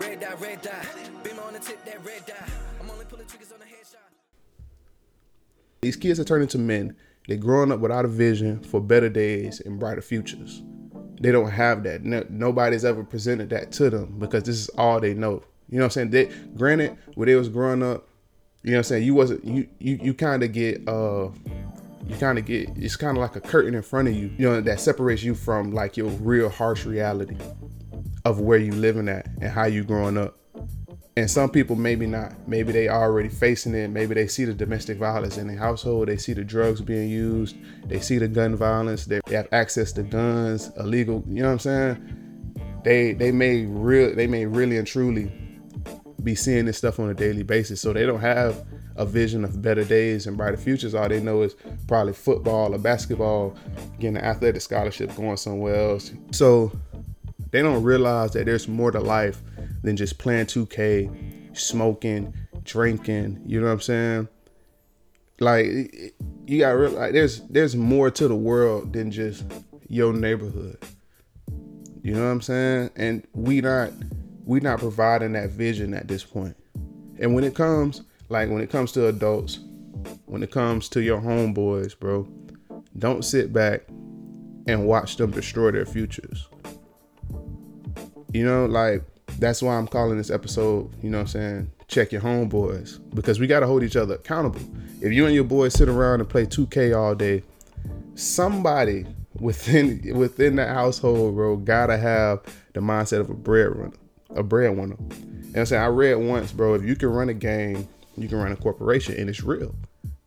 Red 0.00 0.20
dot, 0.20 0.40
red 0.40 0.62
dot. 0.62 0.86
Beam 1.22 1.38
on 1.40 1.52
the 1.52 1.58
tip, 1.58 1.84
that 1.84 2.02
red 2.06 2.24
dot. 2.24 2.48
I'm 2.80 2.88
only 2.88 3.04
pulling 3.04 3.26
triggers. 3.26 3.53
These 5.84 5.96
kids 5.96 6.18
are 6.18 6.24
turning 6.24 6.48
to 6.48 6.56
men. 6.56 6.96
They're 7.28 7.36
growing 7.36 7.70
up 7.70 7.78
without 7.78 8.06
a 8.06 8.08
vision 8.08 8.62
for 8.62 8.80
better 8.80 9.10
days 9.10 9.60
and 9.60 9.78
brighter 9.78 10.00
futures. 10.00 10.62
They 11.20 11.30
don't 11.30 11.50
have 11.50 11.82
that. 11.82 12.02
No, 12.02 12.24
nobody's 12.30 12.86
ever 12.86 13.04
presented 13.04 13.50
that 13.50 13.70
to 13.72 13.90
them 13.90 14.18
because 14.18 14.44
this 14.44 14.56
is 14.56 14.70
all 14.70 14.98
they 14.98 15.12
know. 15.12 15.42
You 15.68 15.76
know 15.76 15.84
what 15.84 15.84
I'm 15.84 15.90
saying? 15.90 16.10
They, 16.10 16.30
granted, 16.56 16.96
when 17.16 17.28
they 17.28 17.34
was 17.34 17.50
growing 17.50 17.82
up, 17.82 18.08
you 18.62 18.70
know 18.70 18.78
what 18.78 18.78
I'm 18.78 18.84
saying, 18.84 19.04
you 19.04 19.12
wasn't 19.12 19.44
you 19.44 19.68
you 19.78 19.98
you 20.02 20.14
kind 20.14 20.42
of 20.42 20.52
get 20.52 20.88
uh 20.88 21.28
you 22.06 22.16
kind 22.18 22.38
of 22.38 22.46
get 22.46 22.70
it's 22.76 22.96
kind 22.96 23.18
of 23.18 23.20
like 23.20 23.36
a 23.36 23.42
curtain 23.42 23.74
in 23.74 23.82
front 23.82 24.08
of 24.08 24.14
you, 24.14 24.32
you 24.38 24.48
know, 24.48 24.62
that 24.62 24.80
separates 24.80 25.22
you 25.22 25.34
from 25.34 25.72
like 25.72 25.98
your 25.98 26.08
real 26.08 26.48
harsh 26.48 26.86
reality 26.86 27.36
of 28.24 28.40
where 28.40 28.58
you 28.58 28.72
living 28.72 29.06
at 29.06 29.26
and 29.42 29.50
how 29.50 29.66
you 29.66 29.84
growing 29.84 30.16
up. 30.16 30.38
And 31.16 31.30
some 31.30 31.48
people 31.48 31.76
maybe 31.76 32.06
not. 32.06 32.32
Maybe 32.48 32.72
they 32.72 32.88
already 32.88 33.28
facing 33.28 33.74
it. 33.74 33.88
Maybe 33.88 34.14
they 34.14 34.26
see 34.26 34.44
the 34.44 34.54
domestic 34.54 34.98
violence 34.98 35.38
in 35.38 35.46
the 35.46 35.54
household. 35.54 36.08
They 36.08 36.16
see 36.16 36.32
the 36.32 36.42
drugs 36.42 36.80
being 36.80 37.08
used. 37.08 37.56
They 37.86 38.00
see 38.00 38.18
the 38.18 38.26
gun 38.26 38.56
violence. 38.56 39.04
They 39.04 39.20
have 39.30 39.46
access 39.52 39.92
to 39.92 40.02
guns, 40.02 40.72
illegal. 40.76 41.22
You 41.28 41.42
know 41.42 41.48
what 41.48 41.52
I'm 41.52 41.58
saying? 41.60 42.50
They 42.82 43.12
they 43.12 43.30
may 43.30 43.64
real 43.64 44.14
they 44.14 44.26
may 44.26 44.44
really 44.44 44.76
and 44.76 44.86
truly 44.86 45.30
be 46.24 46.34
seeing 46.34 46.64
this 46.64 46.78
stuff 46.78 46.98
on 46.98 47.10
a 47.10 47.14
daily 47.14 47.44
basis. 47.44 47.80
So 47.80 47.92
they 47.92 48.06
don't 48.06 48.20
have 48.20 48.66
a 48.96 49.06
vision 49.06 49.44
of 49.44 49.62
better 49.62 49.84
days 49.84 50.26
and 50.26 50.36
brighter 50.36 50.56
futures. 50.56 50.94
All 50.94 51.08
they 51.08 51.20
know 51.20 51.42
is 51.42 51.54
probably 51.86 52.12
football 52.12 52.74
or 52.74 52.78
basketball, 52.78 53.56
getting 54.00 54.16
an 54.16 54.24
athletic 54.24 54.62
scholarship, 54.62 55.14
going 55.14 55.36
somewhere 55.36 55.90
else. 55.90 56.12
So 56.32 56.72
they 57.50 57.62
don't 57.62 57.84
realize 57.84 58.32
that 58.32 58.46
there's 58.46 58.66
more 58.66 58.90
to 58.90 59.00
life 59.00 59.42
than 59.84 59.96
just 59.96 60.18
playing 60.18 60.46
2K, 60.46 61.56
smoking, 61.56 62.34
drinking. 62.64 63.42
You 63.46 63.60
know 63.60 63.66
what 63.66 63.72
I'm 63.74 63.80
saying? 63.80 64.28
Like 65.40 65.66
you 66.46 66.60
got 66.60 66.70
real 66.70 66.92
like 66.92 67.12
there's 67.12 67.40
there's 67.48 67.76
more 67.76 68.10
to 68.10 68.28
the 68.28 68.34
world 68.34 68.92
than 68.92 69.10
just 69.10 69.44
your 69.88 70.12
neighborhood. 70.12 70.78
You 72.02 72.14
know 72.14 72.24
what 72.24 72.32
I'm 72.32 72.40
saying? 72.40 72.90
And 72.96 73.26
we 73.34 73.60
not 73.60 73.92
we 74.44 74.60
not 74.60 74.78
providing 74.78 75.32
that 75.32 75.50
vision 75.50 75.92
at 75.94 76.08
this 76.08 76.24
point. 76.24 76.56
And 77.18 77.34
when 77.34 77.44
it 77.44 77.54
comes 77.54 78.02
like 78.28 78.48
when 78.48 78.62
it 78.62 78.70
comes 78.70 78.92
to 78.92 79.08
adults, 79.08 79.58
when 80.26 80.42
it 80.42 80.50
comes 80.50 80.88
to 80.90 81.02
your 81.02 81.20
homeboys, 81.20 81.98
bro, 81.98 82.28
don't 82.98 83.24
sit 83.24 83.52
back 83.52 83.82
and 84.66 84.86
watch 84.86 85.16
them 85.16 85.30
destroy 85.30 85.72
their 85.72 85.84
futures. 85.84 86.48
You 88.32 88.44
know, 88.44 88.66
like 88.66 89.02
that's 89.38 89.62
why 89.62 89.76
I'm 89.76 89.86
calling 89.86 90.16
this 90.16 90.30
episode, 90.30 90.90
you 91.02 91.10
know 91.10 91.18
what 91.18 91.22
I'm 91.22 91.28
saying, 91.28 91.70
check 91.88 92.12
your 92.12 92.20
homeboys. 92.20 92.98
Because 93.14 93.40
we 93.40 93.46
gotta 93.46 93.66
hold 93.66 93.82
each 93.82 93.96
other 93.96 94.14
accountable. 94.14 94.60
If 95.00 95.12
you 95.12 95.26
and 95.26 95.34
your 95.34 95.44
boys 95.44 95.74
sit 95.74 95.88
around 95.88 96.20
and 96.20 96.28
play 96.28 96.46
2K 96.46 96.96
all 96.96 97.14
day, 97.14 97.42
somebody 98.14 99.06
within 99.40 100.00
within 100.16 100.56
that 100.56 100.68
household, 100.68 101.34
bro, 101.34 101.56
gotta 101.56 101.96
have 101.96 102.40
the 102.72 102.80
mindset 102.80 103.20
of 103.20 103.30
a 103.30 103.34
breadwinner. 103.34 103.92
A 104.34 104.42
breadwinner. 104.42 104.96
And 104.98 105.56
I'm 105.56 105.66
saying 105.66 105.82
I 105.82 105.86
read 105.86 106.14
once, 106.14 106.50
bro, 106.50 106.74
if 106.74 106.82
you 106.82 106.96
can 106.96 107.10
run 107.10 107.28
a 107.28 107.34
game, 107.34 107.88
you 108.16 108.28
can 108.28 108.38
run 108.38 108.52
a 108.52 108.56
corporation, 108.56 109.14
and 109.16 109.28
it's 109.28 109.42
real. 109.42 109.74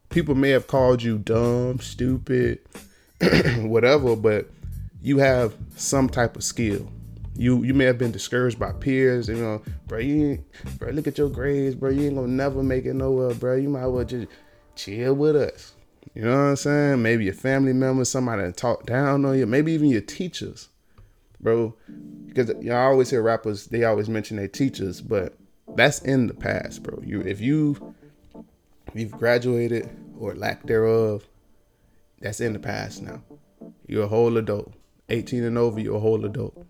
People 0.09 0.35
may 0.35 0.51
have 0.51 0.67
called 0.67 1.03
you 1.03 1.17
dumb, 1.17 1.79
stupid, 1.79 2.59
whatever, 3.57 4.15
but 4.15 4.49
you 5.01 5.17
have 5.17 5.55
some 5.75 6.07
type 6.09 6.37
of 6.37 6.43
skill. 6.43 6.89
You 7.37 7.63
you 7.63 7.73
may 7.73 7.85
have 7.85 7.97
been 7.97 8.11
discouraged 8.11 8.57
by 8.57 8.71
peers, 8.71 9.29
you 9.29 9.35
know, 9.35 9.61
bro. 9.85 9.99
You 9.99 10.43
bro, 10.77 10.89
look 10.89 11.07
at 11.07 11.17
your 11.17 11.29
grades, 11.29 11.75
bro. 11.75 11.91
You 11.91 12.07
ain't 12.07 12.15
gonna 12.15 12.27
never 12.27 12.63
make 12.63 12.85
it 12.85 12.95
nowhere, 12.95 13.33
bro. 13.35 13.55
You 13.55 13.69
might 13.69 13.85
well 13.85 14.03
just 14.03 14.27
chill 14.75 15.13
with 15.13 15.35
us. 15.35 15.73
You 16.15 16.23
know 16.23 16.31
what 16.31 16.49
I'm 16.49 16.55
saying? 16.55 17.01
Maybe 17.03 17.25
your 17.25 17.33
family 17.35 17.73
members, 17.73 18.09
somebody 18.09 18.43
that 18.43 18.57
talk 18.57 18.85
down 18.85 19.23
on 19.23 19.37
you, 19.37 19.45
maybe 19.45 19.71
even 19.73 19.89
your 19.89 20.01
teachers, 20.01 20.69
bro. 21.39 21.75
Because 22.25 22.49
you 22.49 22.69
know, 22.69 22.75
I 22.75 22.85
always 22.85 23.11
hear 23.11 23.21
rappers, 23.21 23.67
they 23.67 23.83
always 23.83 24.09
mention 24.09 24.37
their 24.37 24.47
teachers, 24.47 24.99
but 24.99 25.37
that's 25.75 25.99
in 26.01 26.27
the 26.27 26.33
past, 26.33 26.81
bro. 26.81 27.01
You 27.05 27.21
if 27.21 27.39
you 27.39 27.93
if 28.87 28.95
you've 28.95 29.11
graduated 29.11 29.89
or 30.19 30.33
lack 30.33 30.63
thereof, 30.63 31.27
that's 32.19 32.41
in 32.41 32.53
the 32.53 32.59
past 32.59 33.03
now. 33.03 33.21
You're 33.85 34.05
a 34.05 34.07
whole 34.07 34.37
adult. 34.37 34.73
18 35.09 35.43
and 35.43 35.57
over, 35.57 35.79
you're 35.79 35.95
a 35.95 35.99
whole 35.99 36.25
adult. 36.25 36.66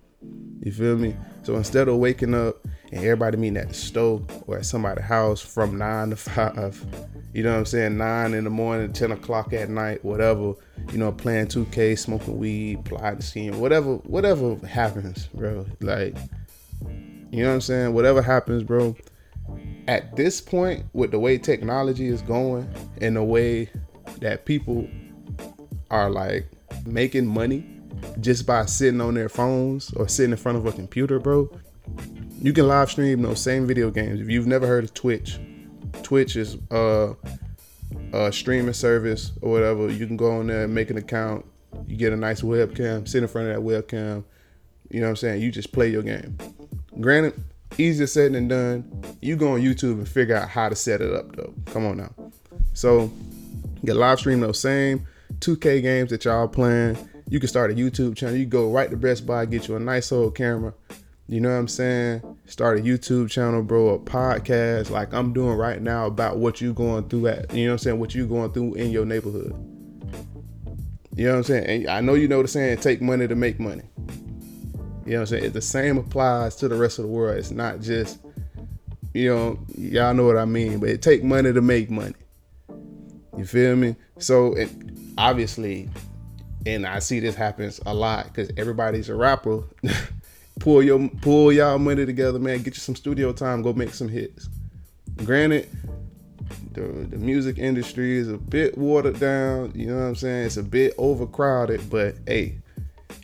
You 0.67 0.74
feel 0.74 0.97
me? 0.97 1.15
So 1.43 1.55
instead 1.55 1.88
of 1.88 1.95
waking 1.95 2.33
up 2.33 2.57
and 2.91 3.01
everybody 3.01 3.38
meeting 3.38 3.55
at 3.55 3.69
the 3.69 3.74
stove 3.74 4.29
or 4.47 4.57
at 4.57 4.65
somebody's 4.65 5.05
house 5.05 5.39
from 5.39 5.77
nine 5.77 6.09
to 6.09 6.17
five, 6.17 6.86
you 7.33 7.41
know 7.41 7.53
what 7.53 7.59
I'm 7.59 7.65
saying? 7.65 7.97
Nine 7.97 8.33
in 8.33 8.43
the 8.43 8.50
morning, 8.50 8.91
10 8.91 9.13
o'clock 9.13 9.53
at 9.53 9.69
night, 9.69 10.03
whatever, 10.03 10.55
you 10.91 10.97
know, 10.97 11.13
playing 11.13 11.47
2K, 11.47 11.97
smoking 11.97 12.38
weed, 12.38 12.83
plotting 12.83 13.21
scheme, 13.21 13.62
whatever, 13.62 13.95
whatever 13.95 14.57
happens, 14.67 15.27
bro. 15.27 15.65
Like, 15.79 16.17
you 17.31 17.43
know 17.43 17.47
what 17.47 17.53
I'm 17.53 17.62
saying? 17.62 17.93
Whatever 17.93 18.21
happens, 18.21 18.63
bro. 18.63 18.93
At 19.88 20.17
this 20.17 20.41
point, 20.41 20.83
with 20.91 21.12
the 21.12 21.19
way 21.19 21.38
technology 21.38 22.07
is 22.07 22.21
going 22.24 22.69
and 23.00 23.15
the 23.15 23.24
way 23.24 23.69
that 24.19 24.43
people 24.43 24.86
are 25.91 26.09
like 26.09 26.45
making 26.86 27.25
money 27.25 27.76
just 28.20 28.46
by 28.46 28.66
sitting 28.66 29.01
on 29.01 29.13
their 29.13 29.30
phones 29.30 29.94
or 29.94 30.08
sitting 30.08 30.32
in 30.32 30.38
front 30.38 30.58
of 30.58 30.66
a 30.66 30.72
computer, 30.72 31.20
bro. 31.20 31.50
You 32.42 32.54
can 32.54 32.68
live 32.68 32.92
stream 32.92 33.22
those 33.22 33.42
same 33.42 33.66
video 33.66 33.89
games. 33.89 34.22
If 34.22 34.30
you've 34.30 34.48
never 34.48 34.68
heard 34.68 34.84
of 34.84 34.94
Twitch, 34.94 35.39
Twitch 36.04 36.36
is 36.36 36.58
a 36.72 37.16
streaming 38.32 38.74
service 38.74 39.32
or 39.42 39.51
whatever. 39.51 39.89
You 39.89 40.06
can 40.06 40.18
go 40.18 40.38
on 40.39 40.48
there, 40.48 40.66
and 40.66 40.75
make 40.75 40.89
an 40.89 40.98
account, 40.98 41.46
you 41.88 41.96
get 41.96 42.13
a 42.13 42.18
nice 42.18 42.42
webcam, 42.42 43.08
sit 43.08 43.24
in 43.24 43.30
front 43.30 43.50
of 43.50 43.56
that 43.56 43.63
webcam. 43.63 44.24
You 44.89 45.00
know 45.00 45.08
what 45.08 45.12
I'm 45.12 45.16
saying? 45.18 45.42
You 45.42 45.51
just 45.51 45.72
play 45.72 45.89
your 45.89 46.04
game. 46.04 46.38
Granted, 47.00 47.44
easier 47.77 48.08
said 48.08 48.34
than 48.34 48.48
done. 48.48 49.04
You 49.22 49.36
go 49.36 49.54
on 49.54 49.62
YouTube 49.62 49.94
and 49.94 50.08
figure 50.08 50.36
out 50.36 50.50
how 50.50 50.70
to 50.70 50.75
set 50.75 51.01
it 51.01 51.13
up 51.13 51.36
though. 51.36 51.54
Come 51.68 51.86
on 51.86 51.98
now. 51.98 52.13
So 52.74 53.12
get 53.84 53.96
live 53.96 54.20
stream 54.20 54.39
those 54.39 54.60
same 54.60 55.06
2K 55.39 55.82
games 55.82 56.10
that 56.12 56.25
y'all 56.25 56.48
playing 56.48 56.98
you 57.29 57.39
can 57.39 57.50
start 57.50 57.72
a 57.72 57.74
YouTube 57.74 58.15
channel. 58.15 58.36
You 58.36 58.46
go 58.46 58.72
right 58.72 58.89
to 58.89 58.98
Best 58.98 59.25
Buy, 59.25 59.46
get 59.46 59.67
you 59.67 59.75
a 59.75 59.79
nice 59.79 60.12
old 60.12 60.36
camera. 60.36 60.74
You 61.27 61.41
know 61.41 61.50
what 61.50 61.57
I'm 61.57 61.67
saying? 61.67 62.38
Start 62.46 62.79
a 62.79 62.81
YouTube 62.81 63.29
channel, 63.29 63.62
bro, 63.62 63.89
a 63.89 64.00
podcast 64.00 64.89
like 64.89 65.13
I'm 65.13 65.34
doing 65.34 65.57
right 65.57 65.81
now 65.81 66.05
about 66.05 66.38
what 66.38 66.62
you 66.62 66.74
going 66.74 67.10
through 67.10 67.27
at, 67.27 67.53
you 67.53 67.65
know 67.65 67.72
what 67.72 67.74
I'm 67.74 67.77
saying, 67.79 68.00
what 68.00 68.15
you 68.15 68.25
going 68.25 68.53
through 68.53 68.75
in 68.75 68.91
your 68.91 69.05
neighborhood. 69.05 69.53
You 71.17 71.25
know 71.25 71.31
what 71.31 71.38
I'm 71.38 71.43
saying? 71.43 71.65
And 71.65 71.89
I 71.89 72.00
know 72.00 72.13
you 72.13 72.29
know 72.29 72.41
the 72.41 72.48
saying, 72.48 72.77
take 72.77 73.01
money 73.01 73.27
to 73.27 73.36
make 73.36 73.60
money. 73.60 73.84
You 75.05 75.13
know 75.13 75.19
what 75.19 75.31
I'm 75.31 75.39
saying? 75.39 75.51
The 75.51 75.62
same 75.62 75.98
applies 75.98 76.55
to 76.57 76.69
the 76.69 76.75
rest 76.75 76.98
of 77.00 77.03
the 77.03 77.12
world. 77.12 77.38
It's 77.38 77.51
not 77.51 77.81
just, 77.81 78.19
you 79.13 79.34
know, 79.34 79.60
y'all 79.77 80.13
know 80.13 80.25
what 80.25 80.38
I 80.38 80.46
mean, 80.46 80.79
but 80.79 80.89
it 80.89 81.01
take 81.01 81.24
money 81.25 81.51
to 81.51 81.62
make 81.62 81.89
money. 81.89 82.15
You 83.38 83.46
feel 83.46 83.75
me? 83.75 83.98
So 84.17 84.53
it, 84.53 84.69
obviously 85.17 85.89
and 86.67 86.86
I 86.86 87.00
see 87.00 87.19
this 87.21 87.36
happens 87.36 87.79
a 87.86 87.93
lot 87.93 88.25
because 88.25 88.51
everybody's 88.57 89.07
a 89.07 89.15
rapper. 89.15 89.63
pull 90.59 90.83
your 90.83 91.09
pull 91.21 91.51
y'all 91.51 91.79
money 91.79 92.05
together, 92.05 92.39
man. 92.39 92.57
Get 92.57 92.75
you 92.75 92.81
some 92.81 92.95
studio 92.95 93.31
time. 93.31 93.62
Go 93.62 93.74
make 93.74 93.93
some 93.93 94.09
hits. 94.09 94.50
Granted, 95.24 95.69
the 96.74 96.81
the 96.81 97.17
music 97.17 97.57
industry 97.57 98.17
is 98.17 98.29
a 98.29 98.38
bit 98.38 98.77
watered 98.77 99.17
down. 99.19 99.71
You 99.75 99.88
know 99.88 99.95
what 99.95 100.07
I'm 100.07 100.15
saying? 100.15 100.47
It's 100.47 100.57
a 100.57 100.63
bit 100.63 100.93
overcrowded. 100.97 101.89
But 101.89 102.15
hey, 102.27 102.57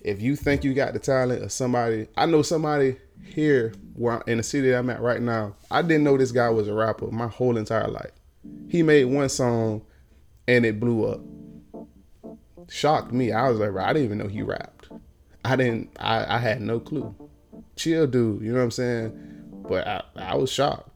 if 0.04 0.22
you 0.22 0.38
think 0.38 0.64
you 0.64 0.74
got 0.74 0.94
the 0.94 1.00
talent 1.00 1.44
of 1.44 1.52
somebody, 1.52 2.08
I 2.16 2.26
know 2.26 2.44
somebody 2.44 2.96
here 3.26 3.74
where 3.96 4.22
in 4.26 4.38
the 4.38 4.44
city 4.44 4.72
I'm 4.72 4.90
at 4.90 5.02
right 5.02 5.22
now. 5.22 5.56
I 5.70 5.82
didn't 5.82 6.06
know 6.06 6.18
this 6.18 6.32
guy 6.32 6.50
was 6.50 6.70
a 6.70 6.74
rapper 6.74 7.12
my 7.12 7.28
whole 7.28 7.58
entire 7.58 7.90
life. 7.90 8.12
He 8.70 8.84
made 8.84 9.06
one 9.06 9.28
song 9.28 9.82
and 10.48 10.66
it 10.66 10.80
blew 10.80 11.06
up 11.06 11.22
shocked 12.70 13.12
me. 13.12 13.32
I 13.32 13.50
was 13.50 13.60
like, 13.60 13.76
I 13.76 13.94
didn't 13.94 14.06
even 14.06 14.18
know 14.18 14.28
he 14.28 14.42
rapped. 14.42 14.90
I 15.46 15.56
didn't. 15.56 15.90
I, 16.00 16.36
I 16.36 16.38
had 16.38 16.62
no 16.62 16.80
clue. 16.80 17.14
Chill, 17.76 18.08
dude. 18.08 18.42
You 18.42 18.52
know 18.52 18.60
what 18.60 18.64
I'm 18.66 18.72
saying? 18.72 19.62
But 19.68 19.88
I, 19.88 20.04
I 20.16 20.36
was 20.36 20.52
shocked. 20.52 20.90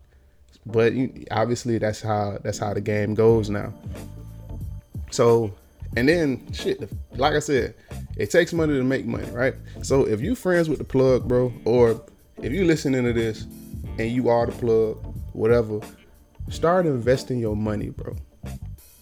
But 0.65 0.93
obviously, 1.31 1.77
that's 1.77 2.01
how 2.01 2.39
that's 2.43 2.57
how 2.57 2.73
the 2.73 2.81
game 2.81 3.13
goes 3.13 3.49
now. 3.49 3.73
So, 5.11 5.53
and 5.95 6.09
then 6.09 6.51
shit. 6.51 6.89
Like 7.13 7.33
I 7.33 7.39
said, 7.39 7.75
it 8.17 8.31
takes 8.31 8.53
money 8.53 8.73
to 8.73 8.83
make 8.83 9.05
money, 9.05 9.29
right? 9.31 9.55
So 9.81 10.05
if 10.05 10.21
you 10.21 10.35
friends 10.35 10.69
with 10.69 10.79
the 10.79 10.85
plug, 10.85 11.27
bro, 11.27 11.53
or 11.65 12.03
if 12.41 12.51
you 12.51 12.65
listening 12.65 13.03
to 13.05 13.13
this 13.13 13.43
and 13.97 14.11
you 14.11 14.29
are 14.29 14.45
the 14.45 14.51
plug, 14.51 14.97
whatever, 15.33 15.79
start 16.49 16.85
investing 16.85 17.39
your 17.39 17.55
money, 17.55 17.89
bro. 17.89 18.15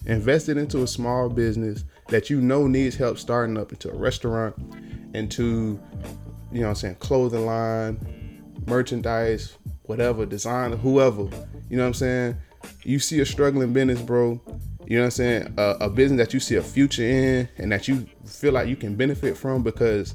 Invest 0.06 0.48
it 0.48 0.56
into 0.56 0.82
a 0.82 0.86
small 0.86 1.28
business 1.28 1.84
that 2.08 2.30
you 2.30 2.40
know 2.40 2.66
needs 2.66 2.96
help 2.96 3.18
starting 3.18 3.56
up 3.56 3.72
into 3.72 3.90
a 3.90 3.94
restaurant, 3.94 4.56
into, 5.14 5.80
you 6.52 6.60
know 6.60 6.68
I'm 6.68 6.74
saying, 6.74 6.96
clothing 6.96 7.46
line, 7.46 8.44
merchandise, 8.66 9.56
whatever, 9.84 10.26
design, 10.26 10.72
whoever. 10.72 11.28
You 11.68 11.76
know 11.76 11.82
what 11.82 11.88
I'm 11.88 11.94
saying? 11.94 12.36
You 12.82 12.98
see 12.98 13.20
a 13.20 13.26
struggling 13.26 13.72
business, 13.72 14.00
bro. 14.00 14.40
You 14.86 14.98
know 14.98 15.02
what 15.02 15.06
I'm 15.06 15.10
saying? 15.10 15.54
A, 15.56 15.76
a 15.82 15.90
business 15.90 16.18
that 16.18 16.34
you 16.34 16.40
see 16.40 16.54
a 16.56 16.62
future 16.62 17.02
in 17.02 17.48
and 17.58 17.72
that 17.72 17.88
you 17.88 18.06
feel 18.24 18.52
like 18.52 18.68
you 18.68 18.76
can 18.76 18.94
benefit 18.94 19.36
from 19.36 19.62
because 19.62 20.14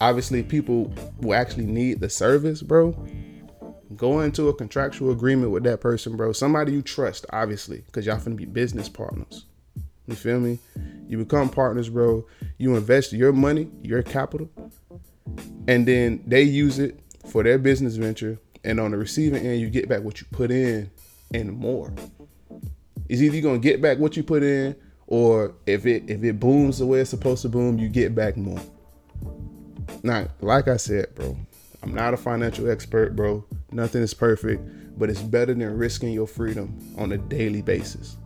obviously 0.00 0.42
people 0.42 0.92
will 1.20 1.34
actually 1.34 1.66
need 1.66 2.00
the 2.00 2.10
service, 2.10 2.62
bro. 2.62 2.92
Go 3.96 4.20
into 4.20 4.48
a 4.48 4.54
contractual 4.54 5.12
agreement 5.12 5.52
with 5.52 5.64
that 5.64 5.80
person, 5.80 6.16
bro. 6.16 6.32
Somebody 6.32 6.72
you 6.72 6.82
trust, 6.82 7.24
obviously, 7.30 7.78
because 7.86 8.04
y'all 8.04 8.18
finna 8.18 8.36
be 8.36 8.44
business 8.44 8.88
partners. 8.88 9.46
You 10.06 10.14
feel 10.14 10.40
me? 10.40 10.58
You 11.08 11.18
become 11.18 11.48
partners, 11.48 11.88
bro. 11.88 12.26
You 12.58 12.76
invest 12.76 13.12
your 13.12 13.32
money, 13.32 13.68
your 13.82 14.02
capital, 14.02 14.48
and 15.68 15.86
then 15.86 16.22
they 16.26 16.42
use 16.42 16.78
it 16.78 17.00
for 17.26 17.42
their 17.42 17.58
business 17.58 17.96
venture. 17.96 18.38
And 18.64 18.80
on 18.80 18.90
the 18.90 18.96
receiving 18.96 19.46
end, 19.46 19.60
you 19.60 19.70
get 19.70 19.88
back 19.88 20.02
what 20.02 20.20
you 20.20 20.26
put 20.32 20.50
in 20.50 20.90
and 21.32 21.52
more. 21.52 21.92
It's 23.08 23.20
either 23.20 23.36
you're 23.36 23.42
gonna 23.42 23.58
get 23.58 23.80
back 23.80 23.98
what 23.98 24.16
you 24.16 24.22
put 24.22 24.42
in, 24.42 24.74
or 25.06 25.54
if 25.66 25.86
it 25.86 26.04
if 26.08 26.22
it 26.24 26.40
booms 26.40 26.78
the 26.78 26.86
way 26.86 27.00
it's 27.00 27.10
supposed 27.10 27.42
to 27.42 27.48
boom, 27.48 27.78
you 27.78 27.88
get 27.88 28.14
back 28.14 28.36
more. 28.36 28.60
Now, 30.02 30.28
like 30.40 30.68
I 30.68 30.76
said, 30.76 31.14
bro, 31.14 31.36
I'm 31.82 31.94
not 31.94 32.14
a 32.14 32.16
financial 32.16 32.68
expert, 32.70 33.14
bro. 33.14 33.44
Nothing 33.70 34.02
is 34.02 34.14
perfect, 34.14 34.62
but 34.98 35.10
it's 35.10 35.22
better 35.22 35.54
than 35.54 35.76
risking 35.76 36.12
your 36.12 36.26
freedom 36.26 36.76
on 36.96 37.12
a 37.12 37.18
daily 37.18 37.62
basis. 37.62 38.16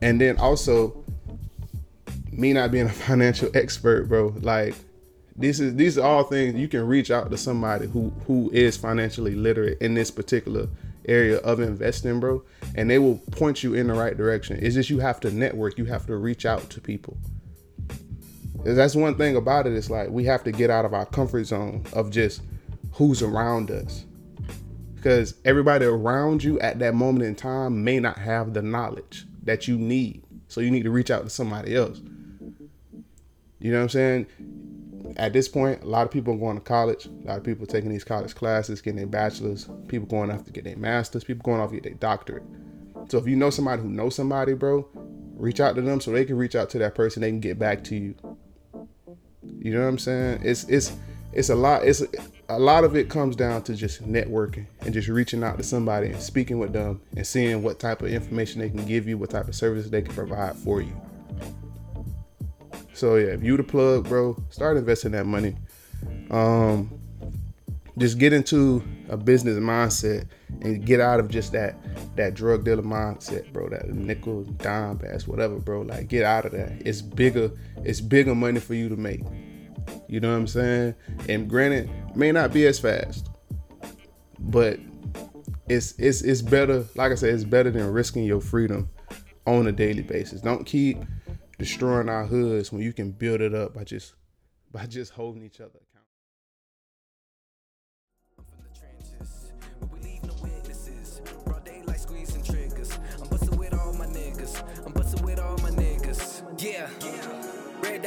And 0.00 0.20
then 0.20 0.38
also, 0.38 1.04
me 2.30 2.52
not 2.52 2.70
being 2.70 2.86
a 2.86 2.92
financial 3.06 3.50
expert, 3.54 4.08
bro, 4.08 4.34
like 4.40 4.74
this 5.36 5.60
is 5.60 5.76
these 5.76 5.96
are 5.98 6.06
all 6.06 6.24
things 6.24 6.56
you 6.56 6.68
can 6.68 6.86
reach 6.86 7.10
out 7.10 7.30
to 7.30 7.36
somebody 7.36 7.86
who 7.86 8.10
who 8.26 8.50
is 8.52 8.76
financially 8.76 9.34
literate 9.34 9.80
in 9.80 9.94
this 9.94 10.10
particular 10.10 10.68
area 11.06 11.38
of 11.38 11.60
investing, 11.60 12.20
bro, 12.20 12.42
and 12.74 12.90
they 12.90 12.98
will 12.98 13.18
point 13.30 13.62
you 13.62 13.74
in 13.74 13.86
the 13.86 13.94
right 13.94 14.16
direction. 14.16 14.58
It's 14.60 14.74
just 14.74 14.90
you 14.90 14.98
have 14.98 15.20
to 15.20 15.30
network, 15.30 15.78
you 15.78 15.86
have 15.86 16.06
to 16.06 16.16
reach 16.16 16.44
out 16.44 16.68
to 16.70 16.80
people. 16.80 17.16
That's 18.64 18.96
one 18.96 19.14
thing 19.14 19.36
about 19.36 19.66
it. 19.66 19.72
It's 19.72 19.88
like 19.88 20.10
we 20.10 20.24
have 20.24 20.44
to 20.44 20.52
get 20.52 20.68
out 20.70 20.84
of 20.84 20.92
our 20.92 21.06
comfort 21.06 21.44
zone 21.44 21.84
of 21.92 22.10
just 22.10 22.42
who's 22.92 23.22
around 23.22 23.70
us. 23.70 24.04
Because 24.96 25.34
everybody 25.44 25.84
around 25.84 26.42
you 26.42 26.58
at 26.58 26.80
that 26.80 26.94
moment 26.94 27.24
in 27.24 27.36
time 27.36 27.84
may 27.84 28.00
not 28.00 28.18
have 28.18 28.52
the 28.52 28.62
knowledge 28.62 29.27
that 29.44 29.68
you 29.68 29.76
need. 29.78 30.24
So 30.48 30.60
you 30.60 30.70
need 30.70 30.84
to 30.84 30.90
reach 30.90 31.10
out 31.10 31.24
to 31.24 31.30
somebody 31.30 31.74
else. 31.74 32.00
You 33.60 33.72
know 33.72 33.78
what 33.78 33.82
I'm 33.82 33.88
saying? 33.88 34.26
at 35.16 35.32
this 35.32 35.48
point, 35.48 35.82
a 35.82 35.86
lot 35.86 36.02
of 36.02 36.10
people 36.10 36.34
are 36.34 36.38
going 36.38 36.56
to 36.56 36.62
college. 36.62 37.06
A 37.06 37.26
lot 37.26 37.38
of 37.38 37.44
people 37.44 37.66
taking 37.66 37.90
these 37.90 38.04
college 38.04 38.34
classes, 38.34 38.80
getting 38.80 38.98
their 38.98 39.06
bachelors. 39.06 39.68
People 39.86 40.06
going 40.06 40.30
off 40.30 40.44
to 40.44 40.52
get 40.52 40.64
their 40.64 40.76
masters. 40.76 41.24
People 41.24 41.42
going 41.42 41.60
off 41.60 41.70
to 41.70 41.76
get 41.76 41.84
their 41.84 41.94
doctorate. 41.94 42.44
So 43.08 43.18
if 43.18 43.26
you 43.26 43.36
know 43.36 43.50
somebody 43.50 43.82
who 43.82 43.88
knows 43.88 44.14
somebody, 44.14 44.54
bro, 44.54 44.86
reach 45.36 45.60
out 45.60 45.74
to 45.76 45.82
them 45.82 46.00
so 46.00 46.10
they 46.10 46.24
can 46.24 46.36
reach 46.36 46.54
out 46.54 46.68
to 46.70 46.78
that 46.78 46.94
person. 46.94 47.22
They 47.22 47.30
can 47.30 47.40
get 47.40 47.58
back 47.58 47.84
to 47.84 47.96
you. 47.96 48.14
You 49.42 49.72
know 49.72 49.80
what 49.80 49.88
I'm 49.88 49.98
saying? 49.98 50.40
It's 50.44 50.64
it's 50.64 50.92
it's 51.32 51.48
a 51.48 51.54
lot. 51.54 51.84
It's 51.84 52.02
a, 52.48 52.58
lot 52.58 52.84
of 52.84 52.96
it 52.96 53.08
comes 53.08 53.36
down 53.36 53.62
to 53.64 53.74
just 53.74 54.02
networking 54.02 54.66
and 54.80 54.94
just 54.94 55.08
reaching 55.08 55.42
out 55.42 55.58
to 55.58 55.64
somebody 55.64 56.08
and 56.08 56.20
speaking 56.20 56.58
with 56.58 56.72
them 56.72 57.00
and 57.16 57.26
seeing 57.26 57.62
what 57.62 57.78
type 57.78 58.02
of 58.02 58.12
information 58.12 58.60
they 58.60 58.70
can 58.70 58.84
give 58.86 59.06
you, 59.06 59.18
what 59.18 59.30
type 59.30 59.48
of 59.48 59.54
service 59.54 59.88
they 59.88 60.02
can 60.02 60.14
provide 60.14 60.56
for 60.56 60.80
you. 60.80 60.92
So 62.94 63.16
yeah, 63.16 63.28
if 63.28 63.42
you 63.42 63.56
the 63.56 63.62
plug, 63.62 64.08
bro, 64.08 64.36
start 64.50 64.76
investing 64.76 65.12
that 65.12 65.26
money. 65.26 65.56
Um, 66.30 66.98
just 67.96 68.18
get 68.18 68.32
into 68.32 68.82
a 69.08 69.16
business 69.16 69.56
mindset 69.56 70.26
and 70.62 70.84
get 70.84 71.00
out 71.00 71.20
of 71.20 71.28
just 71.28 71.52
that 71.52 71.76
that 72.16 72.34
drug 72.34 72.64
dealer 72.64 72.82
mindset, 72.82 73.52
bro. 73.52 73.68
That 73.68 73.88
nickel, 73.88 74.44
dime 74.44 74.98
pass, 74.98 75.26
whatever, 75.26 75.56
bro. 75.56 75.82
Like 75.82 76.08
get 76.08 76.24
out 76.24 76.46
of 76.46 76.52
that. 76.52 76.72
It's 76.84 77.02
bigger. 77.02 77.50
It's 77.84 78.00
bigger 78.00 78.34
money 78.34 78.60
for 78.60 78.74
you 78.74 78.88
to 78.88 78.96
make. 78.96 79.22
You 80.08 80.20
know 80.20 80.30
what 80.30 80.38
I'm 80.38 80.46
saying? 80.46 80.94
And 81.28 81.48
granted, 81.48 81.90
may 82.16 82.32
not 82.32 82.52
be 82.52 82.66
as 82.66 82.78
fast, 82.78 83.30
but 84.38 84.78
it's 85.68 85.94
it's 85.98 86.22
it's 86.22 86.42
better. 86.42 86.84
Like 86.94 87.12
I 87.12 87.14
said, 87.14 87.34
it's 87.34 87.44
better 87.44 87.70
than 87.70 87.92
risking 87.92 88.24
your 88.24 88.40
freedom 88.40 88.88
on 89.46 89.66
a 89.66 89.72
daily 89.72 90.02
basis. 90.02 90.40
Don't 90.40 90.64
keep 90.64 90.98
destroying 91.58 92.08
our 92.08 92.26
hoods 92.26 92.72
when 92.72 92.82
you 92.82 92.92
can 92.92 93.10
build 93.10 93.40
it 93.40 93.54
up 93.54 93.74
by 93.74 93.84
just 93.84 94.14
by 94.72 94.86
just 94.86 95.12
holding 95.12 95.42
each 95.42 95.60
other 95.60 95.80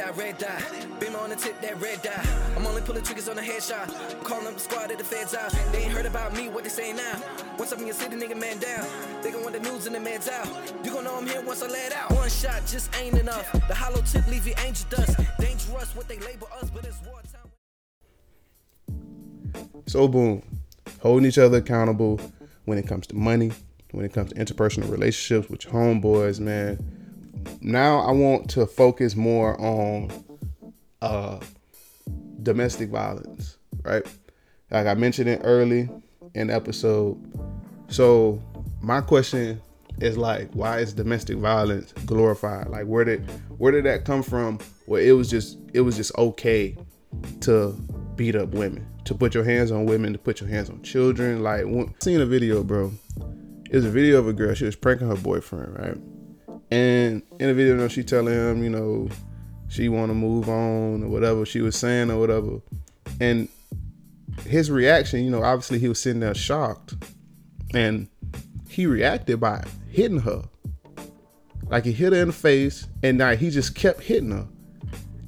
Dot, 0.02 0.16
red 0.16 0.36
dot. 0.36 0.60
Beam 0.98 1.14
on 1.14 1.30
the 1.30 1.36
tip, 1.36 1.60
that 1.60 1.80
red 1.80 2.02
dot. 2.02 2.26
I'm 2.56 2.66
only 2.66 2.82
pulling 2.82 3.04
triggers 3.04 3.28
on 3.28 3.38
a 3.38 3.40
headshot. 3.40 3.86
Calling 4.24 4.48
up 4.48 4.54
the 4.54 4.58
squad 4.58 4.90
at 4.90 4.98
the 4.98 5.04
feds 5.04 5.32
out. 5.32 5.52
They 5.70 5.84
ain't 5.84 5.92
heard 5.92 6.06
about 6.06 6.34
me, 6.36 6.48
what 6.48 6.64
they 6.64 6.70
say 6.70 6.92
now. 6.92 7.22
Once 7.56 7.70
I'm 7.70 7.78
in 7.78 7.86
your 7.86 7.94
city, 7.94 8.16
nigga, 8.16 8.36
man 8.36 8.58
down. 8.58 8.84
They 9.22 9.30
gon' 9.30 9.42
want 9.42 9.54
the 9.54 9.60
news 9.60 9.86
and 9.86 9.94
the 9.94 10.00
meds 10.00 10.28
out. 10.28 10.48
You 10.84 10.92
gon' 10.92 11.04
know 11.04 11.16
I'm 11.16 11.26
here 11.28 11.40
once 11.42 11.62
I 11.62 11.68
let 11.68 11.92
out. 11.92 12.10
One 12.10 12.28
shot 12.28 12.66
just 12.66 12.90
ain't 13.00 13.16
enough. 13.16 13.52
The 13.68 13.76
hollow 13.76 14.02
tip 14.02 14.26
leave 14.26 14.44
you 14.44 14.54
angel 14.66 14.88
dust. 14.90 15.20
Dangerous 15.38 15.94
what 15.94 16.08
they 16.08 16.18
label 16.18 16.48
us, 16.60 16.68
but 16.68 16.84
it's 16.84 16.98
wartime. 17.06 17.52
So 19.86 20.08
boom, 20.08 20.42
holding 21.00 21.28
each 21.28 21.38
other 21.38 21.58
accountable 21.58 22.20
when 22.64 22.76
it 22.76 22.88
comes 22.88 23.06
to 23.06 23.14
money, 23.14 23.52
when 23.92 24.04
it 24.04 24.12
comes 24.12 24.32
to 24.32 24.34
interpersonal 24.34 24.90
relationships 24.90 25.48
with 25.48 25.64
your 25.64 25.74
homeboys, 25.74 26.40
man. 26.40 27.01
Now 27.60 28.00
I 28.00 28.12
want 28.12 28.50
to 28.50 28.66
focus 28.66 29.16
more 29.16 29.60
on 29.60 30.10
uh 31.00 31.40
domestic 32.42 32.90
violence, 32.90 33.58
right? 33.82 34.04
Like 34.70 34.86
I 34.86 34.94
mentioned 34.94 35.28
it 35.28 35.40
early 35.44 35.88
in 36.34 36.50
episode. 36.50 37.20
So 37.88 38.42
my 38.80 39.00
question 39.00 39.60
is 40.00 40.16
like, 40.16 40.50
why 40.52 40.78
is 40.78 40.92
domestic 40.92 41.36
violence 41.36 41.92
glorified? 42.06 42.68
Like 42.68 42.86
where 42.86 43.04
did 43.04 43.28
where 43.58 43.72
did 43.72 43.84
that 43.84 44.04
come 44.04 44.22
from? 44.22 44.58
Where 44.86 45.02
it 45.02 45.12
was 45.12 45.30
just 45.30 45.58
it 45.72 45.82
was 45.82 45.96
just 45.96 46.16
okay 46.18 46.76
to 47.42 47.76
beat 48.16 48.36
up 48.36 48.50
women, 48.50 48.86
to 49.04 49.14
put 49.14 49.34
your 49.34 49.44
hands 49.44 49.70
on 49.70 49.86
women, 49.86 50.12
to 50.12 50.18
put 50.18 50.40
your 50.40 50.48
hands 50.48 50.70
on 50.70 50.82
children. 50.82 51.42
Like, 51.42 51.64
when, 51.64 51.94
seen 52.00 52.20
a 52.20 52.26
video, 52.26 52.62
bro. 52.62 52.92
It 53.70 53.76
was 53.76 53.84
a 53.84 53.90
video 53.90 54.18
of 54.18 54.28
a 54.28 54.32
girl. 54.32 54.54
She 54.54 54.66
was 54.66 54.76
pranking 54.76 55.08
her 55.08 55.16
boyfriend, 55.16 55.78
right? 55.78 55.96
And 56.72 57.22
in 57.38 57.48
the 57.48 57.52
video, 57.54 57.74
you 57.74 57.80
know, 57.80 57.88
she 57.88 58.02
telling 58.02 58.32
him, 58.32 58.64
you 58.64 58.70
know, 58.70 59.10
she 59.68 59.90
want 59.90 60.08
to 60.08 60.14
move 60.14 60.48
on 60.48 61.02
or 61.02 61.08
whatever 61.08 61.44
she 61.44 61.60
was 61.60 61.76
saying 61.76 62.10
or 62.10 62.18
whatever. 62.18 62.62
And 63.20 63.50
his 64.46 64.70
reaction, 64.70 65.22
you 65.22 65.30
know, 65.30 65.42
obviously 65.42 65.78
he 65.78 65.88
was 65.88 66.00
sitting 66.00 66.20
there 66.20 66.34
shocked, 66.34 66.94
and 67.74 68.08
he 68.70 68.86
reacted 68.86 69.38
by 69.38 69.62
hitting 69.90 70.20
her. 70.20 70.44
Like 71.68 71.84
he 71.84 71.92
hit 71.92 72.14
her 72.14 72.22
in 72.22 72.28
the 72.28 72.32
face, 72.32 72.86
and 73.02 73.18
now 73.18 73.36
he 73.36 73.50
just 73.50 73.74
kept 73.74 74.00
hitting 74.00 74.30
her. 74.30 74.48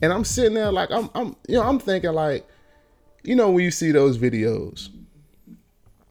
And 0.00 0.14
I'm 0.14 0.24
sitting 0.24 0.54
there 0.54 0.72
like 0.72 0.90
I'm, 0.90 1.11
I'm, 1.14 1.37
you 1.46 1.57
know, 1.57 1.64
I'm 1.64 1.78
thinking 1.78 2.12
like, 2.12 2.48
you 3.22 3.37
know, 3.37 3.50
when 3.50 3.64
you 3.64 3.70
see 3.70 3.92
those 3.92 4.16
videos 4.16 4.88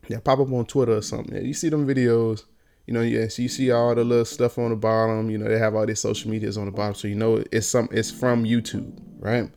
that 0.10 0.24
pop 0.24 0.38
up 0.38 0.52
on 0.52 0.65
Twitter 0.65 0.98
or 0.98 1.02
something, 1.02 1.43
you 1.43 1.56
see 1.56 1.69
them 1.69 1.88
videos, 1.88 2.43
you 2.86 2.93
know, 2.93 3.02
yes, 3.02 3.39
you 3.39 3.48
see 3.48 3.72
all 3.72 3.96
the 3.96 4.04
little 4.04 4.26
stuff 4.26 4.58
on 4.58 4.72
the 4.72 4.76
bottom. 4.76 5.30
You 5.30 5.38
know, 5.38 5.48
they 5.48 5.58
have 5.58 5.76
all 5.76 5.86
these 5.86 6.02
social 6.02 6.30
medias 6.30 6.58
on 6.58 6.65
the 6.65 6.72
bottom, 6.72 6.96
so 6.96 7.08
you 7.08 7.15
know 7.15 7.43
it's 7.52 7.67
some, 7.67 7.88
it's 7.91 8.12
from 8.12 8.43
YouTube, 8.43 9.00
right? 9.19 9.50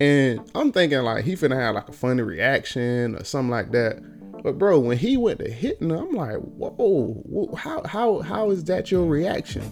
And 0.00 0.40
I'm 0.54 0.72
thinking 0.72 0.98
like 1.02 1.24
he 1.24 1.34
finna 1.34 1.56
have 1.56 1.76
like 1.76 1.88
a 1.88 1.92
funny 1.92 2.22
reaction 2.22 3.16
or 3.16 3.24
something 3.24 3.50
like 3.50 3.70
that. 3.70 4.02
But 4.42 4.58
bro, 4.58 4.80
when 4.80 4.98
he 4.98 5.16
went 5.16 5.38
to 5.38 5.50
hitting 5.50 5.92
I'm 5.92 6.10
like, 6.10 6.38
whoa 6.38 7.54
how 7.56 7.84
how 7.84 8.20
how 8.20 8.50
is 8.50 8.64
that 8.64 8.90
your 8.90 9.06
reaction? 9.06 9.62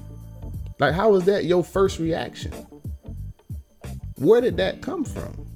Like, 0.79 0.95
how 0.95 1.15
is 1.15 1.25
that 1.25 1.45
your 1.45 1.65
first 1.65 1.99
reaction? 1.99 2.53
Where 4.17 4.41
did 4.41 4.57
that 4.59 4.81
come 4.81 5.05
from? 5.05 5.47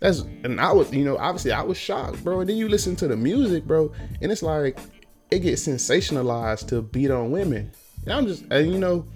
That's 0.00 0.20
and 0.44 0.60
I 0.60 0.70
was, 0.72 0.92
you 0.92 1.04
know, 1.04 1.16
obviously 1.16 1.52
I 1.52 1.62
was 1.62 1.78
shocked, 1.78 2.22
bro. 2.22 2.40
And 2.40 2.48
then 2.48 2.56
you 2.56 2.68
listen 2.68 2.96
to 2.96 3.08
the 3.08 3.16
music, 3.16 3.64
bro, 3.64 3.92
and 4.20 4.30
it's 4.30 4.42
like 4.42 4.78
it 5.32 5.40
gets 5.40 5.66
sensationalized 5.66 6.68
to 6.68 6.82
beat 6.82 7.10
on 7.10 7.30
women. 7.30 7.70
And 8.04 8.12
I'm 8.12 8.26
just, 8.26 8.44
and 8.50 8.70
you 8.70 8.78
know, 8.78 9.06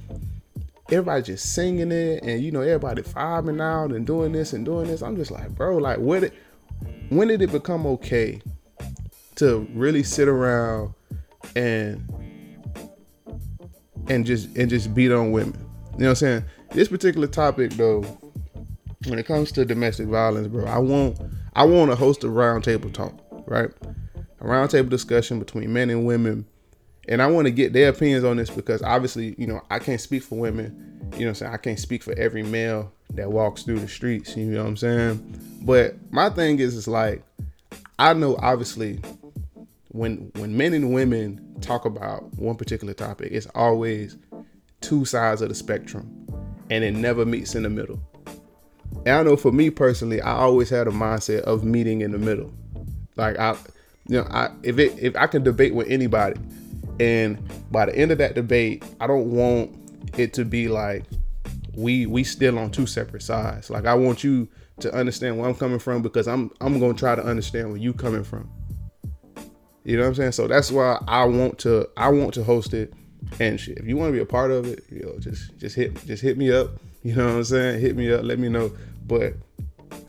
everybody 0.90 1.22
just 1.22 1.52
singing 1.52 1.92
it, 1.92 2.22
and 2.22 2.42
you 2.42 2.50
know, 2.50 2.62
everybody 2.62 3.02
vibing 3.02 3.60
out 3.60 3.92
and 3.92 4.06
doing 4.06 4.32
this 4.32 4.54
and 4.54 4.64
doing 4.64 4.86
this. 4.86 5.02
I'm 5.02 5.16
just 5.16 5.30
like, 5.30 5.50
bro, 5.54 5.76
like, 5.76 5.98
did, 5.98 6.32
when 7.10 7.28
did 7.28 7.42
it 7.42 7.52
become 7.52 7.86
okay 7.86 8.40
to 9.36 9.68
really 9.74 10.02
sit 10.02 10.26
around 10.26 10.94
and 11.54 12.08
and 14.08 14.24
just 14.24 14.56
and 14.56 14.70
just 14.70 14.94
beat 14.94 15.12
on 15.12 15.32
women? 15.32 15.58
You 15.92 15.98
know 16.00 16.06
what 16.06 16.10
I'm 16.10 16.14
saying? 16.16 16.44
This 16.70 16.88
particular 16.88 17.26
topic, 17.26 17.72
though, 17.72 18.02
when 19.06 19.18
it 19.18 19.26
comes 19.26 19.52
to 19.52 19.66
domestic 19.66 20.08
violence, 20.08 20.48
bro, 20.48 20.64
I 20.64 20.78
want 20.78 21.20
I 21.54 21.64
want 21.64 21.90
to 21.90 21.96
host 21.96 22.24
a 22.24 22.28
roundtable 22.28 22.92
talk, 22.92 23.12
right? 23.46 23.70
Roundtable 24.46 24.88
discussion 24.88 25.38
between 25.38 25.72
men 25.72 25.90
and 25.90 26.06
women, 26.06 26.46
and 27.08 27.22
I 27.22 27.26
want 27.26 27.46
to 27.46 27.50
get 27.50 27.72
their 27.72 27.88
opinions 27.88 28.24
on 28.24 28.36
this 28.36 28.50
because 28.50 28.82
obviously, 28.82 29.34
you 29.38 29.46
know, 29.46 29.60
I 29.70 29.78
can't 29.78 30.00
speak 30.00 30.22
for 30.22 30.38
women. 30.38 31.10
You 31.16 31.24
know, 31.24 31.28
I'm 31.28 31.34
saying 31.34 31.52
I 31.52 31.56
can't 31.56 31.78
speak 31.78 32.02
for 32.02 32.12
every 32.18 32.42
male 32.42 32.92
that 33.14 33.30
walks 33.30 33.62
through 33.62 33.80
the 33.80 33.88
streets. 33.88 34.36
You 34.36 34.46
know 34.46 34.62
what 34.62 34.68
I'm 34.68 34.76
saying? 34.76 35.60
But 35.62 35.96
my 36.10 36.30
thing 36.30 36.58
is, 36.58 36.74
is 36.74 36.88
like 36.88 37.22
I 37.98 38.12
know 38.12 38.36
obviously 38.40 39.00
when 39.88 40.30
when 40.36 40.56
men 40.56 40.74
and 40.74 40.92
women 40.92 41.56
talk 41.60 41.84
about 41.84 42.32
one 42.34 42.56
particular 42.56 42.94
topic, 42.94 43.32
it's 43.32 43.46
always 43.54 44.16
two 44.80 45.04
sides 45.04 45.42
of 45.42 45.48
the 45.48 45.54
spectrum, 45.54 46.26
and 46.70 46.84
it 46.84 46.92
never 46.92 47.24
meets 47.24 47.54
in 47.54 47.62
the 47.62 47.70
middle. 47.70 48.00
And 49.06 49.14
I 49.14 49.22
know 49.22 49.36
for 49.36 49.52
me 49.52 49.70
personally, 49.70 50.20
I 50.20 50.32
always 50.32 50.68
had 50.68 50.86
a 50.86 50.90
mindset 50.90 51.40
of 51.42 51.64
meeting 51.64 52.02
in 52.02 52.12
the 52.12 52.18
middle. 52.18 52.52
Like 53.16 53.38
I, 53.38 53.56
you 54.08 54.18
know, 54.18 54.26
I 54.30 54.50
if 54.62 54.78
it 54.78 54.98
if 54.98 55.16
I 55.16 55.26
can 55.26 55.42
debate 55.42 55.74
with 55.74 55.88
anybody, 55.88 56.40
and 57.00 57.38
by 57.70 57.86
the 57.86 57.96
end 57.96 58.12
of 58.12 58.18
that 58.18 58.34
debate, 58.34 58.84
I 59.00 59.06
don't 59.06 59.30
want 59.30 59.74
it 60.18 60.32
to 60.34 60.44
be 60.44 60.68
like 60.68 61.04
we 61.76 62.06
we 62.06 62.24
still 62.24 62.58
on 62.58 62.70
two 62.70 62.86
separate 62.86 63.22
sides. 63.22 63.70
Like 63.70 63.86
I 63.86 63.94
want 63.94 64.24
you 64.24 64.48
to 64.80 64.94
understand 64.94 65.38
where 65.38 65.48
I'm 65.48 65.54
coming 65.54 65.78
from 65.78 66.02
because 66.02 66.28
I'm 66.28 66.50
I'm 66.60 66.78
gonna 66.78 66.94
try 66.94 67.14
to 67.14 67.24
understand 67.24 67.68
where 67.68 67.78
you 67.78 67.92
coming 67.92 68.24
from. 68.24 68.50
You 69.84 69.96
know 69.96 70.02
what 70.02 70.08
I'm 70.08 70.14
saying? 70.14 70.32
So 70.32 70.48
that's 70.48 70.70
why 70.70 71.00
I 71.06 71.24
want 71.24 71.58
to 71.60 71.88
I 71.96 72.08
want 72.08 72.34
to 72.34 72.44
host 72.44 72.74
it. 72.74 72.92
And 73.40 73.58
shit, 73.58 73.78
if 73.78 73.86
you 73.86 73.96
want 73.96 74.08
to 74.08 74.12
be 74.12 74.20
a 74.20 74.26
part 74.26 74.50
of 74.50 74.66
it, 74.66 74.84
you 74.90 75.02
know, 75.02 75.18
just 75.18 75.56
just 75.58 75.74
hit 75.74 76.04
just 76.06 76.22
hit 76.22 76.38
me 76.38 76.52
up. 76.52 76.70
You 77.02 77.14
know 77.14 77.26
what 77.26 77.34
I'm 77.34 77.44
saying? 77.44 77.80
Hit 77.80 77.96
me 77.96 78.12
up, 78.12 78.24
let 78.24 78.38
me 78.38 78.48
know. 78.48 78.72
But 79.06 79.34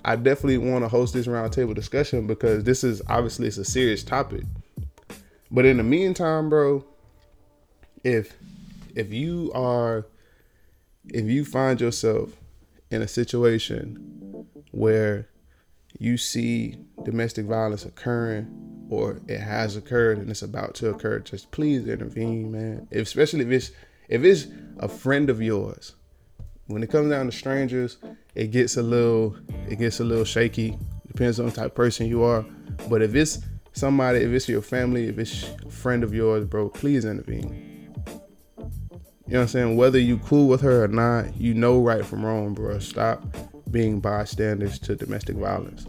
I 0.08 0.16
definitely 0.16 0.58
want 0.58 0.86
to 0.86 0.88
host 0.88 1.14
this 1.14 1.28
roundtable 1.28 1.76
discussion 1.76 2.28
because 2.28 2.64
this 2.64 2.82
is 2.82 3.02
obviously 3.10 3.46
it's 3.48 3.58
a 3.58 3.66
serious 3.66 4.06
topic. 4.06 4.44
But 5.52 5.66
in 5.66 5.76
the 5.76 5.84
meantime, 5.84 6.50
bro, 6.50 6.86
if 8.06 8.34
if 8.96 9.12
you 9.12 9.52
are 9.54 10.08
if 11.10 11.26
you 11.26 11.44
find 11.44 11.82
yourself 11.82 12.32
in 12.90 13.02
a 13.02 13.08
situation 13.08 14.46
where 14.72 15.28
you 16.00 16.16
see 16.16 16.78
domestic 17.04 17.46
violence 17.46 17.84
occurring 17.84 18.88
or 18.90 19.20
it 19.28 19.42
has 19.42 19.76
occurred 19.76 20.20
and 20.20 20.30
it's 20.30 20.42
about 20.42 20.74
to 20.76 20.90
occur, 20.90 21.20
just 21.20 21.52
please 21.52 21.86
intervene, 21.86 22.50
man. 22.50 22.88
Especially 22.94 23.42
if 23.42 23.52
it's 23.52 23.72
if 24.08 24.24
it's 24.24 24.48
a 24.80 24.88
friend 24.88 25.30
of 25.30 25.42
yours, 25.42 25.96
when 26.68 26.84
it 26.84 26.90
comes 26.90 27.10
down 27.10 27.26
to 27.26 27.32
strangers, 27.32 27.98
it 28.36 28.52
gets 28.52 28.78
a 28.78 28.84
little 28.84 29.36
it 29.68 29.78
gets 29.78 30.00
a 30.00 30.04
little 30.04 30.26
shaky. 30.26 30.78
Depends 31.08 31.40
on 31.40 31.48
the 31.48 31.52
type 31.52 31.68
of 31.68 31.76
person 31.76 32.08
you 32.08 32.24
are. 32.24 32.46
But 32.90 33.02
if 33.02 33.16
it's 33.16 33.40
somebody, 33.74 34.20
if 34.20 34.32
it's 34.32 34.48
your 34.48 34.62
family, 34.62 35.08
if 35.08 35.18
it's 35.18 35.50
a 35.66 35.72
friend 35.72 36.04
of 36.04 36.14
yours, 36.14 36.46
bro, 36.46 36.70
please 36.70 37.06
intervene. 37.06 37.94
You 39.28 39.34
know 39.34 39.40
what 39.40 39.42
I'm 39.42 39.48
saying? 39.48 39.78
Whether 39.78 40.00
you 40.00 40.20
cool 40.20 40.48
with 40.48 40.62
her 40.62 40.84
or 40.84 40.88
not, 40.88 41.36
you 41.36 41.54
know 41.54 41.82
right 41.82 42.06
from 42.06 42.26
wrong, 42.26 42.54
bro. 42.54 42.80
Stop 42.80 43.24
being 43.72 44.00
bystanders 44.00 44.80
to 44.80 44.96
domestic 44.96 45.36
violence. 45.36 45.86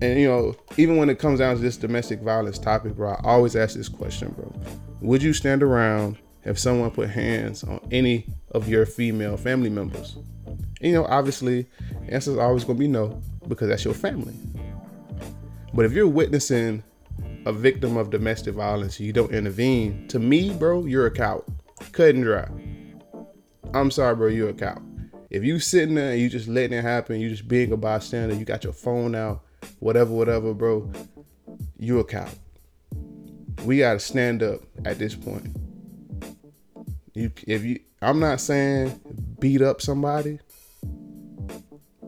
And 0.00 0.20
you 0.20 0.28
know, 0.28 0.54
even 0.76 0.96
when 0.96 1.08
it 1.10 1.18
comes 1.18 1.38
down 1.38 1.56
to 1.56 1.62
this 1.62 1.76
domestic 1.76 2.20
violence 2.20 2.58
topic, 2.58 2.94
bro, 2.94 3.12
I 3.12 3.20
always 3.24 3.56
ask 3.56 3.76
this 3.76 3.88
question, 3.88 4.34
bro. 4.36 4.52
Would 5.00 5.22
you 5.22 5.32
stand 5.32 5.62
around 5.62 6.18
if 6.44 6.58
someone 6.58 6.90
put 6.90 7.10
hands 7.10 7.64
on 7.64 7.80
any 7.90 8.26
of 8.52 8.68
your 8.68 8.86
female 8.86 9.36
family 9.36 9.70
members? 9.70 10.16
You 10.80 10.92
know, 10.92 11.04
obviously, 11.06 11.66
the 12.06 12.14
answer 12.14 12.32
is 12.32 12.38
always 12.38 12.64
gonna 12.64 12.78
be 12.78 12.88
no, 12.88 13.20
because 13.48 13.68
that's 13.68 13.84
your 13.84 13.94
family. 13.94 14.34
But 15.74 15.84
if 15.84 15.92
you're 15.92 16.08
witnessing 16.08 16.82
a 17.46 17.52
victim 17.52 17.96
of 17.96 18.10
domestic 18.10 18.54
violence, 18.54 18.98
you 19.00 19.12
don't 19.12 19.32
intervene. 19.32 20.08
To 20.08 20.18
me, 20.18 20.50
bro, 20.50 20.86
you're 20.86 21.06
a 21.06 21.10
coward. 21.10 21.44
Cut 21.92 22.14
and 22.14 22.24
dry. 22.24 22.48
I'm 23.74 23.90
sorry, 23.90 24.16
bro, 24.16 24.28
you're 24.28 24.50
a 24.50 24.54
coward. 24.54 24.82
If 25.30 25.44
you 25.44 25.60
sitting 25.60 25.94
there 25.94 26.12
and 26.12 26.20
you 26.20 26.28
just 26.28 26.48
letting 26.48 26.78
it 26.78 26.82
happen, 26.82 27.20
you 27.20 27.28
just 27.28 27.48
being 27.48 27.72
a 27.72 27.76
bystander, 27.76 28.34
you 28.34 28.44
got 28.44 28.64
your 28.64 28.72
phone 28.72 29.14
out, 29.14 29.42
whatever, 29.78 30.10
whatever, 30.10 30.54
bro, 30.54 30.90
you're 31.78 32.00
a 32.00 32.04
coward. 32.04 32.30
We 33.64 33.78
gotta 33.78 34.00
stand 34.00 34.42
up 34.42 34.60
at 34.84 34.98
this 34.98 35.14
point. 35.14 35.54
You 37.14 37.30
if 37.46 37.64
you 37.64 37.80
I'm 38.00 38.20
not 38.20 38.40
saying 38.40 39.00
beat 39.38 39.62
up 39.62 39.80
somebody. 39.80 40.38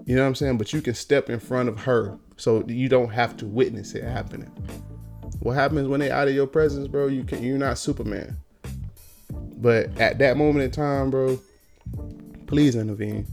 You 0.07 0.17
know 0.17 0.23
what 0.23 0.29
I'm 0.29 0.35
saying? 0.35 0.59
But 0.59 0.73
you 0.73 0.81
can 0.81 0.95
step 0.95 1.31
in 1.31 1.39
front 1.39 1.69
of 1.69 1.79
her 1.81 2.19
so 2.37 2.65
you 2.67 2.89
don't 2.89 3.11
have 3.11 3.37
to 3.39 3.47
witness 3.47 3.95
it 3.95 4.03
happening. 4.03 4.51
What 5.41 5.53
happens 5.53 5.89
when 5.89 6.01
they 6.01 6.11
out 6.11 6.29
of 6.29 6.35
your 6.35 6.47
presence, 6.47 6.89
bro? 6.89 7.07
You 7.07 7.25
can 7.25 7.43
you're 7.43 7.59
not 7.59 7.79
Superman. 7.79 8.37
But 9.57 9.99
at 10.01 10.19
that 10.19 10.37
moment 10.37 10.65
in 10.65 10.71
time, 10.71 11.11
bro, 11.11 11.39
please 12.47 12.77
intervene. 12.77 13.27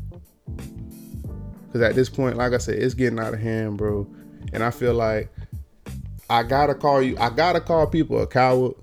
Cause 1.71 1.81
at 1.81 1.95
this 1.95 2.09
point, 2.09 2.37
like 2.37 2.53
I 2.53 2.57
said, 2.57 2.75
it's 2.75 2.93
getting 2.93 3.19
out 3.19 3.33
of 3.33 3.39
hand, 3.39 3.77
bro. 3.77 4.07
And 4.53 4.63
I 4.63 4.71
feel 4.71 4.93
like 4.93 5.29
I 6.29 6.43
gotta 6.43 6.75
call 6.75 7.01
you. 7.01 7.17
I 7.17 7.29
gotta 7.29 7.61
call 7.61 7.87
people 7.87 8.21
a 8.21 8.27
coward 8.27 8.75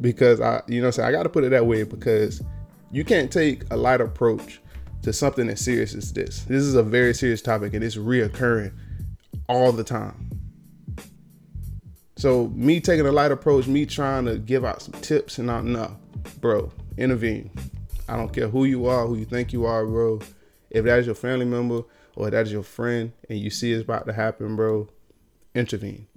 because 0.00 0.40
I, 0.40 0.62
you 0.66 0.80
know, 0.80 0.90
I'm 0.96 1.04
I 1.04 1.12
gotta 1.12 1.28
put 1.28 1.44
it 1.44 1.50
that 1.50 1.66
way 1.66 1.82
because 1.82 2.42
you 2.90 3.04
can't 3.04 3.30
take 3.30 3.62
a 3.70 3.76
light 3.76 4.00
approach 4.00 4.60
to 5.02 5.12
something 5.12 5.48
as 5.48 5.60
serious 5.60 5.94
as 5.94 6.12
this. 6.12 6.42
This 6.44 6.62
is 6.62 6.74
a 6.74 6.82
very 6.82 7.14
serious 7.14 7.42
topic 7.42 7.74
and 7.74 7.84
it's 7.84 7.96
reoccurring 7.96 8.72
all 9.48 9.72
the 9.72 9.84
time. 9.84 10.30
So 12.16 12.48
me 12.48 12.80
taking 12.80 13.06
a 13.06 13.12
light 13.12 13.30
approach, 13.30 13.66
me 13.66 13.86
trying 13.86 14.24
to 14.24 14.38
give 14.38 14.64
out 14.64 14.82
some 14.82 15.00
tips 15.00 15.38
and 15.38 15.50
I'm 15.50 15.72
no, 15.72 15.96
bro, 16.40 16.72
intervene. 16.96 17.50
I 18.08 18.16
don't 18.16 18.32
care 18.32 18.48
who 18.48 18.64
you 18.64 18.86
are, 18.86 19.06
who 19.06 19.16
you 19.16 19.24
think 19.24 19.52
you 19.52 19.66
are, 19.66 19.86
bro. 19.86 20.20
If 20.70 20.84
that 20.84 20.98
is 20.98 21.06
your 21.06 21.14
family 21.14 21.44
member 21.44 21.82
or 22.16 22.30
that 22.30 22.46
is 22.46 22.52
your 22.52 22.62
friend 22.62 23.12
and 23.28 23.38
you 23.38 23.50
see 23.50 23.72
it's 23.72 23.84
about 23.84 24.06
to 24.06 24.12
happen, 24.12 24.56
bro, 24.56 24.88
intervene. 25.54 26.08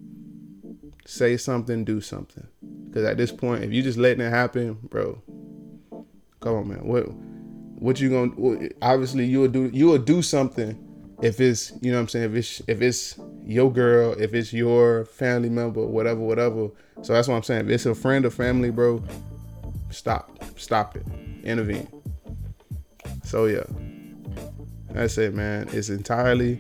Say 1.06 1.38
something, 1.38 1.84
do 1.84 2.02
something. 2.02 2.48
Because 2.92 3.06
at 3.06 3.16
this 3.16 3.32
point, 3.32 3.64
if 3.64 3.72
you 3.72 3.82
just 3.82 3.98
letting 3.98 4.20
it 4.20 4.30
happen, 4.30 4.78
bro, 4.90 5.22
come 6.42 6.56
on, 6.56 6.68
man. 6.68 6.86
What 6.86 7.10
what 7.82 8.02
you 8.02 8.10
gonna? 8.10 8.70
Obviously, 8.82 9.26
you 9.26 9.40
will 9.40 9.48
do 9.48 9.70
you 9.72 9.86
will 9.88 9.98
do 9.98 10.22
something 10.22 10.78
if 11.22 11.40
it's 11.40 11.72
you 11.82 11.90
know 11.90 12.00
what 12.00 12.02
I'm 12.02 12.08
saying 12.10 12.32
if 12.32 12.36
it's 12.36 12.62
if 12.68 12.82
it's 12.82 13.18
your 13.46 13.72
girl, 13.72 14.14
if 14.20 14.34
it's 14.34 14.52
your 14.52 15.06
family 15.06 15.50
member, 15.50 15.86
whatever, 15.86 16.20
whatever. 16.20 16.70
So 17.02 17.14
that's 17.14 17.30
what 17.30 17.36
I'm 17.36 17.44
saying. 17.44 17.66
If 17.66 17.72
it's 17.72 17.86
a 17.86 17.96
friend 17.96 18.26
or 18.26 18.30
family, 18.30 18.72
bro, 18.72 19.02
stop, 19.90 20.38
stop 20.58 20.98
it, 20.98 21.06
intervene. 21.46 21.88
So 23.24 23.46
yeah, 23.46 23.64
that's 24.90 25.18
it, 25.18 25.34
man. 25.34 25.70
It's 25.72 25.88
entirely 25.88 26.60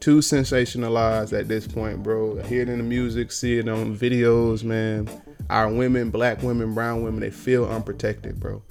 too 0.00 0.18
sensationalized 0.18 1.38
at 1.38 1.46
this 1.46 1.68
point, 1.68 2.02
bro. 2.02 2.42
Hear 2.42 2.62
it 2.62 2.68
in 2.68 2.78
the 2.78 2.84
music, 2.84 3.30
see 3.30 3.58
it 3.58 3.68
on 3.68 3.96
videos, 3.96 4.64
man. 4.64 5.08
Our 5.50 5.68
women, 5.68 6.10
black 6.10 6.42
women, 6.44 6.74
brown 6.74 7.02
women, 7.02 7.18
they 7.18 7.32
feel 7.32 7.66
unprotected, 7.66 8.38
bro. 8.38 8.62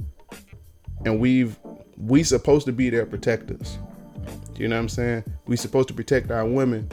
And 1.03 1.19
we've 1.19 1.59
we 1.97 2.23
supposed 2.23 2.65
to 2.67 2.71
be 2.71 2.89
their 2.89 3.05
protectors. 3.05 3.77
You 4.55 4.69
know 4.69 4.77
what 4.77 4.83
I'm 4.83 4.89
saying? 4.89 5.25
We 5.45 5.57
supposed 5.57 5.89
to 5.89 5.93
protect 5.93 6.31
our 6.31 6.45
women, 6.45 6.89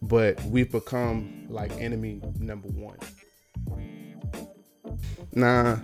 but 0.00 0.40
we've 0.44 0.70
become 0.70 1.46
like 1.48 1.72
enemy 1.72 2.20
number 2.38 2.68
one. 2.68 2.98
Nah, 5.32 5.78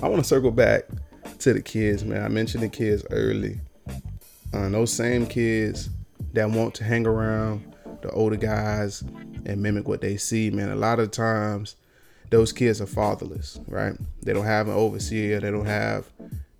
I 0.00 0.08
want 0.08 0.22
to 0.22 0.28
circle 0.28 0.52
back 0.52 0.84
to 1.40 1.52
the 1.52 1.60
kids, 1.60 2.04
man. 2.04 2.22
I 2.22 2.28
mentioned 2.28 2.62
the 2.62 2.68
kids 2.68 3.04
early. 3.10 3.60
Uh, 4.54 4.68
those 4.68 4.92
same 4.92 5.26
kids 5.26 5.90
that 6.34 6.48
want 6.48 6.72
to 6.76 6.84
hang 6.84 7.04
around 7.04 7.74
the 8.02 8.10
older 8.10 8.36
guys 8.36 9.02
and 9.46 9.62
mimic 9.62 9.88
what 9.88 10.00
they 10.00 10.16
see, 10.16 10.50
man. 10.50 10.70
A 10.70 10.76
lot 10.76 10.98
of 10.98 11.10
times, 11.10 11.76
those 12.30 12.52
kids 12.52 12.80
are 12.80 12.86
fatherless, 12.86 13.58
right? 13.66 13.94
They 14.22 14.32
don't 14.32 14.44
have 14.46 14.68
an 14.68 14.74
overseer. 14.74 15.40
They 15.40 15.50
don't 15.50 15.66
have 15.66 16.06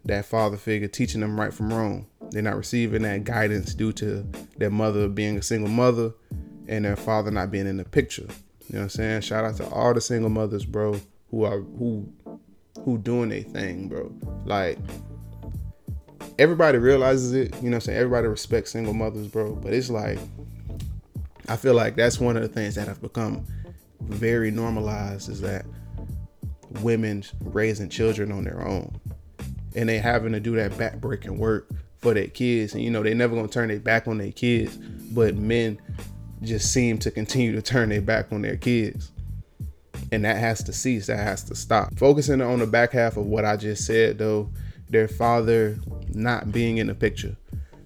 that 0.04 0.24
father 0.24 0.56
figure 0.56 0.88
teaching 0.88 1.20
them 1.20 1.38
right 1.38 1.52
from 1.52 1.72
wrong. 1.72 2.06
They're 2.30 2.42
not 2.42 2.56
receiving 2.56 3.02
that 3.02 3.24
guidance 3.24 3.74
due 3.74 3.92
to 3.94 4.26
their 4.56 4.70
mother 4.70 5.08
being 5.08 5.36
a 5.36 5.42
single 5.42 5.70
mother 5.70 6.12
and 6.68 6.84
their 6.84 6.96
father 6.96 7.30
not 7.30 7.50
being 7.50 7.66
in 7.66 7.76
the 7.76 7.84
picture. 7.84 8.26
You 8.68 8.74
know 8.74 8.78
what 8.78 8.82
I'm 8.82 8.88
saying? 8.90 9.20
Shout 9.22 9.44
out 9.44 9.56
to 9.56 9.68
all 9.68 9.94
the 9.94 10.00
single 10.00 10.30
mothers, 10.30 10.64
bro, 10.64 11.00
who 11.30 11.44
are 11.44 11.60
who 11.60 12.08
who 12.84 12.98
doing 12.98 13.28
their 13.28 13.42
thing, 13.42 13.88
bro. 13.88 14.12
Like 14.44 14.78
everybody 16.38 16.78
realizes 16.78 17.32
it, 17.32 17.54
you 17.56 17.68
know 17.68 17.70
what 17.70 17.74
I'm 17.74 17.80
saying? 17.82 17.98
Everybody 17.98 18.28
respects 18.28 18.70
single 18.70 18.94
mothers, 18.94 19.26
bro. 19.26 19.54
But 19.56 19.74
it's 19.74 19.90
like 19.90 20.18
I 21.50 21.56
feel 21.56 21.74
like 21.74 21.96
that's 21.96 22.20
one 22.20 22.36
of 22.36 22.42
the 22.42 22.48
things 22.48 22.76
that 22.76 22.86
have 22.86 23.02
become 23.02 23.44
very 24.02 24.52
normalized 24.52 25.28
is 25.28 25.40
that 25.40 25.66
women 26.80 27.24
raising 27.40 27.88
children 27.88 28.30
on 28.30 28.44
their 28.44 28.64
own. 28.64 29.00
And 29.74 29.88
they 29.88 29.98
having 29.98 30.30
to 30.32 30.38
do 30.38 30.54
that 30.54 30.72
backbreaking 30.72 31.38
work 31.38 31.68
for 31.98 32.14
their 32.14 32.28
kids. 32.28 32.74
And 32.74 32.84
you 32.84 32.90
know, 32.90 33.02
they 33.02 33.14
never 33.14 33.34
gonna 33.34 33.48
turn 33.48 33.66
their 33.66 33.80
back 33.80 34.06
on 34.06 34.18
their 34.18 34.30
kids. 34.30 34.76
But 34.76 35.34
men 35.34 35.80
just 36.40 36.72
seem 36.72 36.98
to 36.98 37.10
continue 37.10 37.52
to 37.56 37.62
turn 37.62 37.88
their 37.88 38.00
back 38.00 38.32
on 38.32 38.42
their 38.42 38.56
kids. 38.56 39.10
And 40.12 40.24
that 40.24 40.36
has 40.36 40.62
to 40.62 40.72
cease. 40.72 41.08
That 41.08 41.18
has 41.18 41.42
to 41.44 41.56
stop. 41.56 41.98
Focusing 41.98 42.40
on 42.40 42.60
the 42.60 42.66
back 42.68 42.92
half 42.92 43.16
of 43.16 43.26
what 43.26 43.44
I 43.44 43.56
just 43.56 43.84
said 43.84 44.18
though, 44.18 44.52
their 44.88 45.08
father 45.08 45.80
not 46.14 46.52
being 46.52 46.78
in 46.78 46.86
the 46.86 46.94
picture. 46.94 47.36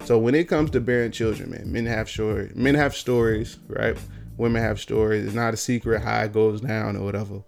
So 0.05 0.19
when 0.19 0.35
it 0.35 0.47
comes 0.47 0.69
to 0.71 0.79
bearing 0.79 1.11
children, 1.11 1.49
man, 1.49 1.71
men 1.71 1.87
have 1.87 2.07
stories. 2.07 2.55
Men 2.55 2.75
have 2.75 2.95
stories, 2.95 3.57
right? 3.67 3.97
Women 4.37 4.61
have 4.61 4.79
stories. 4.79 5.25
It's 5.25 5.33
not 5.33 5.55
a 5.55 5.57
secret 5.57 6.03
how 6.03 6.21
it 6.21 6.31
goes 6.31 6.61
down 6.61 6.95
or 6.95 7.03
whatever. 7.03 7.41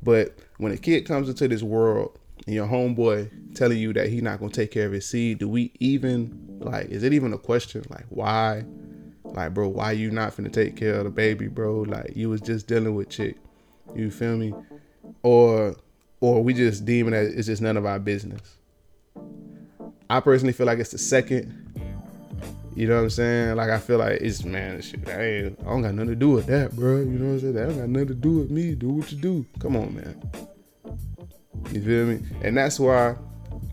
But 0.00 0.38
when 0.58 0.70
a 0.70 0.76
kid 0.76 1.06
comes 1.06 1.28
into 1.28 1.48
this 1.48 1.64
world 1.64 2.16
and 2.46 2.54
your 2.54 2.68
homeboy 2.68 3.56
telling 3.56 3.78
you 3.78 3.92
that 3.94 4.10
he's 4.10 4.22
not 4.22 4.38
gonna 4.38 4.52
take 4.52 4.70
care 4.70 4.86
of 4.86 4.92
his 4.92 5.06
seed, 5.06 5.38
do 5.38 5.48
we 5.48 5.72
even 5.80 6.58
like? 6.60 6.86
Is 6.86 7.02
it 7.02 7.12
even 7.12 7.32
a 7.32 7.38
question? 7.38 7.82
Like 7.90 8.06
why? 8.10 8.64
Like, 9.24 9.52
bro, 9.52 9.66
why 9.66 9.90
you 9.92 10.12
not 10.12 10.36
finna 10.36 10.52
take 10.52 10.76
care 10.76 10.94
of 10.94 11.04
the 11.04 11.10
baby, 11.10 11.48
bro? 11.48 11.80
Like 11.80 12.12
you 12.14 12.28
was 12.28 12.40
just 12.40 12.68
dealing 12.68 12.94
with 12.94 13.08
chick. 13.08 13.38
You 13.92 14.12
feel 14.12 14.36
me? 14.36 14.54
Or 15.24 15.74
or 16.20 16.44
we 16.44 16.54
just 16.54 16.84
deeming 16.84 17.10
that 17.10 17.24
it's 17.24 17.46
just 17.46 17.60
none 17.60 17.76
of 17.76 17.86
our 17.86 17.98
business. 17.98 18.56
I 20.08 20.20
personally 20.20 20.52
feel 20.52 20.66
like 20.66 20.78
it's 20.78 20.92
the 20.92 20.98
second. 20.98 21.63
You 22.74 22.88
know 22.88 22.96
what 22.96 23.02
I'm 23.02 23.10
saying? 23.10 23.56
Like 23.56 23.70
I 23.70 23.78
feel 23.78 23.98
like 23.98 24.20
it's 24.20 24.44
man, 24.44 24.80
shit. 24.82 25.08
I. 25.08 25.46
I 25.46 25.70
don't 25.70 25.82
got 25.82 25.94
nothing 25.94 26.08
to 26.08 26.16
do 26.16 26.30
with 26.30 26.46
that, 26.46 26.74
bro. 26.74 26.98
You 26.98 27.04
know 27.06 27.26
what 27.26 27.32
I'm 27.34 27.40
saying? 27.40 27.54
That 27.54 27.68
don't 27.68 27.78
got 27.78 27.88
nothing 27.88 28.08
to 28.08 28.14
do 28.14 28.38
with 28.38 28.50
me. 28.50 28.74
Do 28.74 28.88
what 28.88 29.12
you 29.12 29.18
do. 29.18 29.46
Come 29.60 29.76
on, 29.76 29.94
man. 29.94 30.20
You 31.72 31.82
feel 31.82 32.06
me? 32.06 32.20
And 32.42 32.56
that's 32.56 32.80
why 32.80 33.16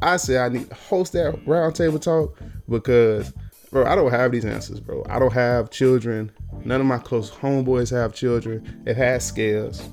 I 0.02 0.18
say 0.18 0.38
I 0.38 0.50
need 0.50 0.70
to 0.70 0.76
host 0.76 1.14
that 1.14 1.34
roundtable 1.46 2.02
talk 2.02 2.38
because, 2.70 3.34
bro, 3.72 3.86
I 3.86 3.96
don't 3.96 4.12
have 4.12 4.32
these 4.32 4.46
answers, 4.46 4.80
bro. 4.80 5.04
I 5.10 5.20
don't 5.20 5.34
have 5.34 5.72
children. 5.72 6.32
None 6.64 6.80
of 6.80 6.88
my 6.88 7.00
close 7.00 7.32
homeboys 7.32 7.92
have 7.92 8.14
children. 8.14 8.84
It 8.86 8.98
has 8.98 9.26
scales. 9.26 9.88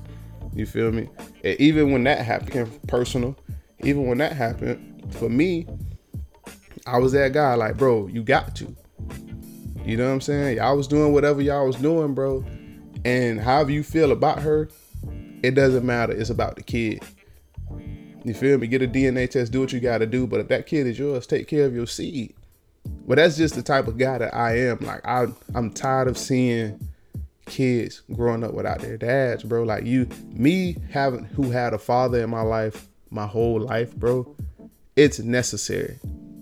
You 0.53 0.65
feel 0.65 0.91
me? 0.91 1.09
And 1.43 1.59
even 1.59 1.91
when 1.91 2.03
that 2.03 2.25
happened, 2.25 2.79
personal. 2.87 3.35
Even 3.83 4.07
when 4.07 4.17
that 4.19 4.33
happened, 4.33 5.13
for 5.15 5.29
me, 5.29 5.67
I 6.85 6.97
was 6.99 7.11
that 7.13 7.33
guy. 7.33 7.55
Like, 7.55 7.77
bro, 7.77 8.07
you 8.07 8.23
got 8.23 8.55
to. 8.57 8.75
You 9.85 9.97
know 9.97 10.07
what 10.07 10.13
I'm 10.13 10.21
saying? 10.21 10.57
Y'all 10.57 10.77
was 10.77 10.87
doing 10.87 11.13
whatever 11.13 11.41
y'all 11.41 11.65
was 11.65 11.75
doing, 11.77 12.13
bro. 12.13 12.45
And 13.05 13.39
however 13.39 13.71
you 13.71 13.83
feel 13.83 14.11
about 14.11 14.39
her, 14.41 14.69
it 15.41 15.51
doesn't 15.51 15.85
matter. 15.85 16.13
It's 16.13 16.29
about 16.29 16.55
the 16.55 16.63
kid. 16.63 17.03
You 18.23 18.33
feel 18.33 18.57
me? 18.57 18.67
Get 18.67 18.81
a 18.81 18.87
DNA 18.87 19.29
test, 19.29 19.51
do 19.51 19.61
what 19.61 19.71
you 19.71 19.79
gotta 19.79 20.05
do. 20.05 20.27
But 20.27 20.41
if 20.41 20.49
that 20.49 20.67
kid 20.67 20.87
is 20.87 20.99
yours, 20.99 21.25
take 21.25 21.47
care 21.47 21.65
of 21.65 21.73
your 21.73 21.87
seed. 21.87 22.35
But 23.07 23.15
that's 23.15 23.37
just 23.37 23.55
the 23.55 23.63
type 23.63 23.87
of 23.87 23.97
guy 23.97 24.17
that 24.17 24.33
I 24.33 24.57
am. 24.57 24.79
Like 24.79 25.05
I 25.05 25.27
I'm 25.55 25.71
tired 25.71 26.07
of 26.07 26.17
seeing 26.17 26.89
kids 27.45 28.03
growing 28.13 28.43
up 28.43 28.53
without 28.53 28.79
their 28.79 28.97
dads, 28.97 29.43
bro. 29.43 29.63
Like 29.63 29.85
you 29.85 30.07
me 30.31 30.77
having 30.91 31.23
who 31.25 31.49
had 31.51 31.73
a 31.73 31.79
father 31.79 32.21
in 32.21 32.29
my 32.29 32.41
life 32.41 32.87
my 33.09 33.25
whole 33.25 33.59
life, 33.59 33.95
bro. 33.95 34.35
It's 34.95 35.19
necessary. 35.19 35.97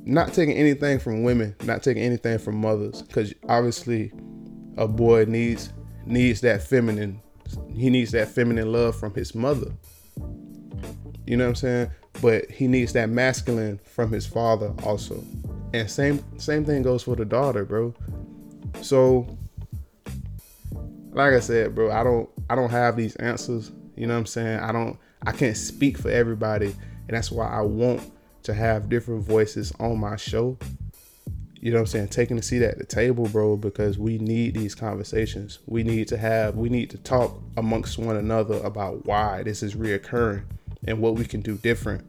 Not 0.08 0.34
taking 0.34 0.56
anything 0.56 1.00
from 1.00 1.24
women, 1.24 1.54
not 1.66 1.84
taking 1.84 2.02
anything 2.02 2.38
from 2.40 2.56
mothers, 2.56 3.02
because 3.02 3.34
obviously 3.50 4.14
a 4.78 4.88
boy 4.88 5.26
needs 5.26 5.74
needs 6.06 6.40
that 6.42 6.64
feminine 6.64 7.20
he 7.74 7.90
needs 7.90 8.12
that 8.12 8.30
feminine 8.30 8.72
love 8.72 8.98
from 8.98 9.14
his 9.14 9.36
mother. 9.36 9.74
You 11.26 11.36
know 11.36 11.44
what 11.44 11.50
I'm 11.50 11.56
saying? 11.56 11.92
But 12.22 12.50
he 12.50 12.68
needs 12.68 12.94
that 12.94 13.10
masculine 13.10 13.82
from 13.84 14.12
his 14.12 14.26
father 14.26 14.74
also. 14.84 15.22
And 15.74 15.92
same 15.92 16.24
same 16.40 16.64
thing 16.64 16.84
goes 16.84 17.04
for 17.04 17.18
the 17.18 17.26
daughter, 17.26 17.66
bro. 17.66 17.94
So 18.82 19.38
like 21.12 21.34
I 21.34 21.42
said, 21.42 21.76
bro, 21.76 21.92
I 21.92 22.06
don't 22.06 22.30
I 22.50 22.56
don't 22.56 22.70
have 22.70 22.96
these 22.96 23.18
answers. 23.18 23.74
You 23.98 24.08
know 24.08 24.14
what 24.14 24.22
I'm 24.22 24.26
saying? 24.26 24.60
I 24.60 24.72
don't 24.72 24.98
I 25.26 25.34
can't 25.34 25.58
speak 25.58 25.98
for 25.98 26.10
everybody, 26.10 26.68
and 27.08 27.18
that's 27.18 27.30
why 27.30 27.50
I 27.50 27.62
want 27.62 28.10
to 28.48 28.54
have 28.54 28.88
different 28.88 29.24
voices 29.24 29.74
on 29.78 30.00
my 30.00 30.16
show. 30.16 30.58
You 31.60 31.72
know 31.72 31.80
what 31.80 31.82
I'm 31.82 31.88
saying? 31.88 32.08
Taking 32.08 32.38
a 32.40 32.42
seat 32.42 32.62
at 32.62 32.78
the 32.78 32.86
table, 32.86 33.28
bro, 33.28 33.58
because 33.58 34.00
we 34.00 34.18
need 34.20 34.54
these 34.54 34.74
conversations. 34.74 35.60
We 35.66 35.84
need 35.84 36.08
to 36.08 36.18
have, 36.18 36.56
we 36.56 36.70
need 36.70 36.90
to 36.92 36.98
talk 36.98 37.38
amongst 37.58 37.98
one 37.98 38.16
another 38.16 38.56
about 38.64 39.06
why 39.06 39.44
this 39.44 39.64
is 39.64 39.76
reoccurring 39.76 40.44
and 40.88 41.02
what 41.02 41.16
we 41.16 41.26
can 41.26 41.42
do 41.42 41.58
different. 41.58 42.06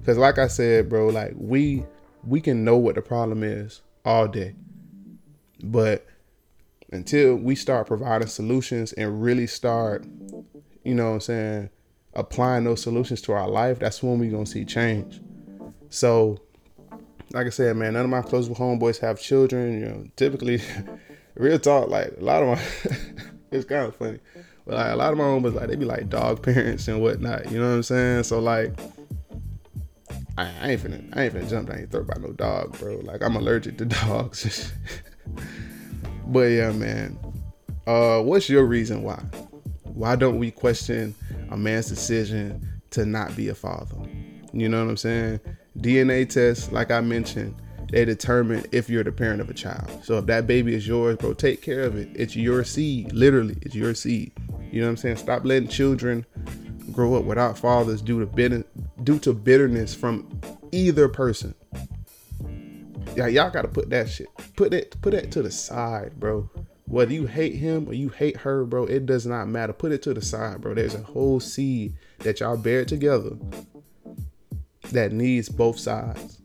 Because, 0.00 0.16
like 0.16 0.38
I 0.38 0.46
said, 0.46 0.88
bro, 0.88 1.08
like 1.08 1.34
we 1.36 1.84
we 2.26 2.40
can 2.40 2.64
know 2.64 2.78
what 2.78 2.94
the 2.94 3.02
problem 3.02 3.42
is 3.42 3.82
all 4.02 4.28
day, 4.28 4.54
but 5.62 6.06
until 6.90 7.36
we 7.36 7.54
start 7.54 7.86
providing 7.86 8.28
solutions 8.28 8.94
and 8.94 9.22
really 9.22 9.46
start, 9.46 10.06
you 10.84 10.94
know 10.94 11.08
what 11.08 11.14
I'm 11.14 11.20
saying, 11.20 11.70
applying 12.14 12.64
those 12.64 12.80
solutions 12.80 13.20
to 13.22 13.32
our 13.32 13.48
life, 13.48 13.78
that's 13.78 14.02
when 14.02 14.18
we're 14.18 14.30
gonna 14.30 14.46
see 14.46 14.64
change. 14.64 15.20
So, 15.96 16.36
like 17.32 17.46
I 17.46 17.48
said, 17.48 17.74
man, 17.74 17.94
none 17.94 18.04
of 18.04 18.10
my 18.10 18.20
close 18.20 18.50
homeboys 18.50 18.98
have 18.98 19.18
children. 19.18 19.80
You 19.80 19.86
know, 19.86 20.04
typically, 20.14 20.60
real 21.36 21.58
talk, 21.58 21.88
like 21.88 22.12
a 22.18 22.22
lot 22.22 22.42
of 22.42 22.48
my, 22.48 22.92
it's 23.50 23.64
kind 23.64 23.86
of 23.86 23.96
funny, 23.96 24.18
but 24.66 24.74
like 24.74 24.92
a 24.92 24.96
lot 24.96 25.12
of 25.12 25.16
my 25.16 25.24
homeboys, 25.24 25.54
like 25.54 25.68
they 25.68 25.76
be 25.76 25.86
like 25.86 26.10
dog 26.10 26.42
parents 26.42 26.86
and 26.88 27.00
whatnot. 27.00 27.50
You 27.50 27.58
know 27.58 27.70
what 27.70 27.76
I'm 27.76 27.82
saying? 27.82 28.24
So 28.24 28.40
like, 28.40 28.78
I, 30.36 30.52
I 30.60 30.70
ain't 30.72 30.82
finna, 30.82 31.16
I 31.16 31.24
ain't 31.24 31.34
finna 31.34 31.48
jump 31.48 31.70
down 31.70 31.78
your 31.78 31.88
throat 31.88 32.08
by 32.08 32.20
no 32.20 32.32
dog, 32.32 32.78
bro. 32.78 32.96
Like 32.96 33.22
I'm 33.22 33.34
allergic 33.34 33.78
to 33.78 33.84
dogs. 33.86 34.70
but 36.26 36.40
yeah, 36.40 36.72
man. 36.72 37.18
Uh, 37.86 38.20
what's 38.20 38.50
your 38.50 38.66
reason 38.66 39.02
why? 39.02 39.22
Why 39.84 40.14
don't 40.14 40.38
we 40.38 40.50
question 40.50 41.14
a 41.50 41.56
man's 41.56 41.88
decision 41.88 42.82
to 42.90 43.06
not 43.06 43.34
be 43.34 43.48
a 43.48 43.54
father? 43.54 43.96
You 44.52 44.68
know 44.68 44.84
what 44.84 44.90
I'm 44.90 44.96
saying? 44.98 45.40
DNA 45.78 46.28
tests, 46.28 46.72
like 46.72 46.90
I 46.90 47.00
mentioned, 47.00 47.54
they 47.90 48.04
determine 48.04 48.64
if 48.72 48.88
you're 48.88 49.04
the 49.04 49.12
parent 49.12 49.40
of 49.40 49.48
a 49.48 49.54
child. 49.54 49.88
So 50.04 50.18
if 50.18 50.26
that 50.26 50.46
baby 50.46 50.74
is 50.74 50.86
yours, 50.86 51.16
bro, 51.16 51.34
take 51.34 51.62
care 51.62 51.82
of 51.82 51.96
it. 51.96 52.08
It's 52.14 52.34
your 52.34 52.64
seed. 52.64 53.12
Literally, 53.12 53.56
it's 53.62 53.74
your 53.74 53.94
seed. 53.94 54.32
You 54.72 54.80
know 54.80 54.88
what 54.88 54.90
I'm 54.90 54.96
saying? 54.96 55.16
Stop 55.16 55.44
letting 55.44 55.68
children 55.68 56.26
grow 56.92 57.14
up 57.14 57.24
without 57.24 57.58
fathers 57.58 58.02
due 58.02 58.20
to 58.20 58.26
bitter, 58.26 58.64
due 59.04 59.18
to 59.20 59.32
bitterness 59.32 59.94
from 59.94 60.40
either 60.72 61.08
person. 61.08 61.54
Yeah, 63.14 63.28
y'all 63.28 63.50
gotta 63.50 63.68
put 63.68 63.90
that 63.90 64.08
shit. 64.10 64.28
Put 64.56 64.74
it 64.74 65.00
put 65.00 65.12
that 65.12 65.30
to 65.32 65.42
the 65.42 65.50
side, 65.50 66.18
bro. 66.18 66.50
Whether 66.86 67.14
you 67.14 67.26
hate 67.26 67.54
him 67.54 67.88
or 67.88 67.94
you 67.94 68.10
hate 68.10 68.36
her, 68.38 68.64
bro, 68.64 68.84
it 68.84 69.06
does 69.06 69.26
not 69.26 69.48
matter. 69.48 69.72
Put 69.72 69.92
it 69.92 70.02
to 70.02 70.14
the 70.14 70.22
side, 70.22 70.60
bro. 70.60 70.74
There's 70.74 70.94
a 70.94 71.02
whole 71.02 71.40
seed 71.40 71.94
that 72.18 72.40
y'all 72.40 72.56
bear 72.56 72.84
together 72.84 73.30
that 74.90 75.12
needs 75.12 75.48
both 75.48 75.78
sides. 75.78 76.40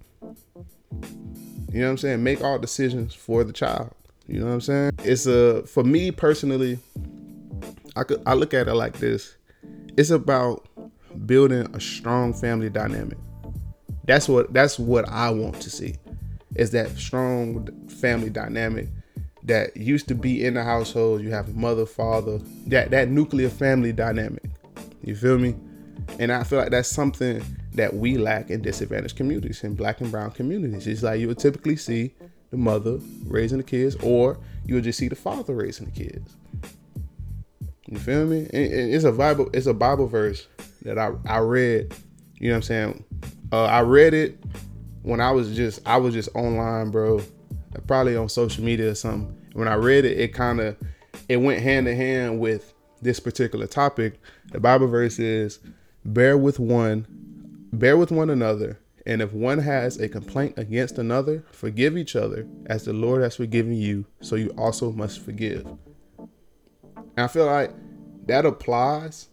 You 1.71 1.79
know 1.79 1.85
what 1.85 1.91
I'm 1.91 1.97
saying? 1.97 2.23
Make 2.23 2.43
all 2.43 2.59
decisions 2.59 3.13
for 3.13 3.43
the 3.43 3.53
child. 3.53 3.91
You 4.27 4.39
know 4.39 4.47
what 4.47 4.53
I'm 4.53 4.61
saying? 4.61 4.91
It's 4.99 5.25
a 5.25 5.63
for 5.63 5.83
me 5.83 6.11
personally, 6.11 6.79
I 7.95 8.03
could 8.03 8.21
I 8.25 8.33
look 8.33 8.53
at 8.53 8.67
it 8.67 8.73
like 8.73 8.99
this. 8.99 9.35
It's 9.97 10.09
about 10.09 10.67
building 11.25 11.67
a 11.73 11.79
strong 11.79 12.33
family 12.33 12.69
dynamic. 12.69 13.17
That's 14.05 14.27
what 14.27 14.53
that's 14.53 14.79
what 14.79 15.07
I 15.09 15.29
want 15.29 15.61
to 15.61 15.69
see. 15.69 15.95
Is 16.55 16.71
that 16.71 16.97
strong 16.97 17.67
family 17.87 18.29
dynamic 18.29 18.89
that 19.43 19.75
used 19.75 20.07
to 20.09 20.15
be 20.15 20.45
in 20.45 20.53
the 20.53 20.63
household. 20.63 21.21
You 21.21 21.31
have 21.31 21.55
mother, 21.55 21.85
father, 21.85 22.39
that 22.67 22.91
that 22.91 23.09
nuclear 23.09 23.49
family 23.49 23.91
dynamic. 23.93 24.43
You 25.03 25.15
feel 25.15 25.37
me? 25.37 25.55
And 26.19 26.31
I 26.31 26.43
feel 26.43 26.59
like 26.59 26.71
that's 26.71 26.89
something 26.89 27.43
that 27.73 27.93
we 27.93 28.17
lack 28.17 28.49
in 28.49 28.61
disadvantaged 28.61 29.15
communities, 29.15 29.63
in 29.63 29.75
black 29.75 30.01
and 30.01 30.11
brown 30.11 30.31
communities. 30.31 30.87
It's 30.87 31.03
like 31.03 31.19
you 31.19 31.27
would 31.27 31.39
typically 31.39 31.75
see 31.75 32.13
the 32.49 32.57
mother 32.57 32.99
raising 33.25 33.57
the 33.59 33.63
kids, 33.63 33.95
or 34.03 34.37
you 34.65 34.75
would 34.75 34.83
just 34.83 34.99
see 34.99 35.07
the 35.07 35.15
father 35.15 35.53
raising 35.53 35.85
the 35.85 35.91
kids. 35.91 36.35
You 37.87 37.97
feel 37.99 38.25
me? 38.25 38.47
It's 38.53 39.03
a 39.03 39.11
Bible. 39.11 39.49
It's 39.53 39.67
a 39.67 39.73
Bible 39.73 40.07
verse 40.07 40.47
that 40.83 40.97
I 40.97 41.11
I 41.25 41.39
read. 41.39 41.93
You 42.35 42.49
know 42.49 42.55
what 42.55 42.57
I'm 42.57 42.61
saying? 42.63 43.03
Uh, 43.51 43.65
I 43.65 43.81
read 43.81 44.13
it 44.13 44.41
when 45.03 45.19
I 45.19 45.31
was 45.31 45.55
just 45.55 45.85
I 45.85 45.97
was 45.97 46.13
just 46.13 46.29
online, 46.35 46.91
bro. 46.91 47.21
Probably 47.87 48.15
on 48.17 48.29
social 48.29 48.63
media 48.63 48.91
or 48.91 48.95
something. 48.95 49.35
When 49.53 49.67
I 49.67 49.75
read 49.75 50.05
it, 50.05 50.19
it 50.19 50.33
kind 50.33 50.59
of 50.59 50.77
it 51.27 51.37
went 51.37 51.61
hand 51.61 51.87
in 51.87 51.95
hand 51.95 52.39
with 52.39 52.73
this 53.01 53.19
particular 53.19 53.67
topic. 53.67 54.19
The 54.51 54.59
Bible 54.59 54.87
verse 54.87 55.19
is, 55.19 55.59
"Bear 56.05 56.37
with 56.37 56.59
one 56.59 57.07
Bear 57.73 57.95
with 57.95 58.11
one 58.11 58.29
another, 58.29 58.79
and 59.05 59.21
if 59.21 59.31
one 59.31 59.59
has 59.59 59.97
a 59.97 60.09
complaint 60.09 60.55
against 60.57 60.97
another, 60.97 61.45
forgive 61.51 61.97
each 61.97 62.15
other 62.15 62.45
as 62.65 62.83
the 62.83 62.91
Lord 62.91 63.21
has 63.21 63.37
forgiven 63.37 63.73
you, 63.73 64.05
so 64.19 64.35
you 64.35 64.49
also 64.57 64.91
must 64.91 65.21
forgive. 65.21 65.65
And 66.17 67.25
I 67.25 67.27
feel 67.27 67.45
like 67.45 67.71
that 68.27 68.45
applies 68.45 69.29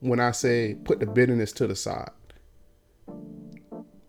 when 0.00 0.18
I 0.20 0.32
say 0.32 0.74
put 0.84 1.00
the 1.00 1.06
bitterness 1.06 1.52
to 1.52 1.66
the 1.66 1.76
side. 1.76 2.10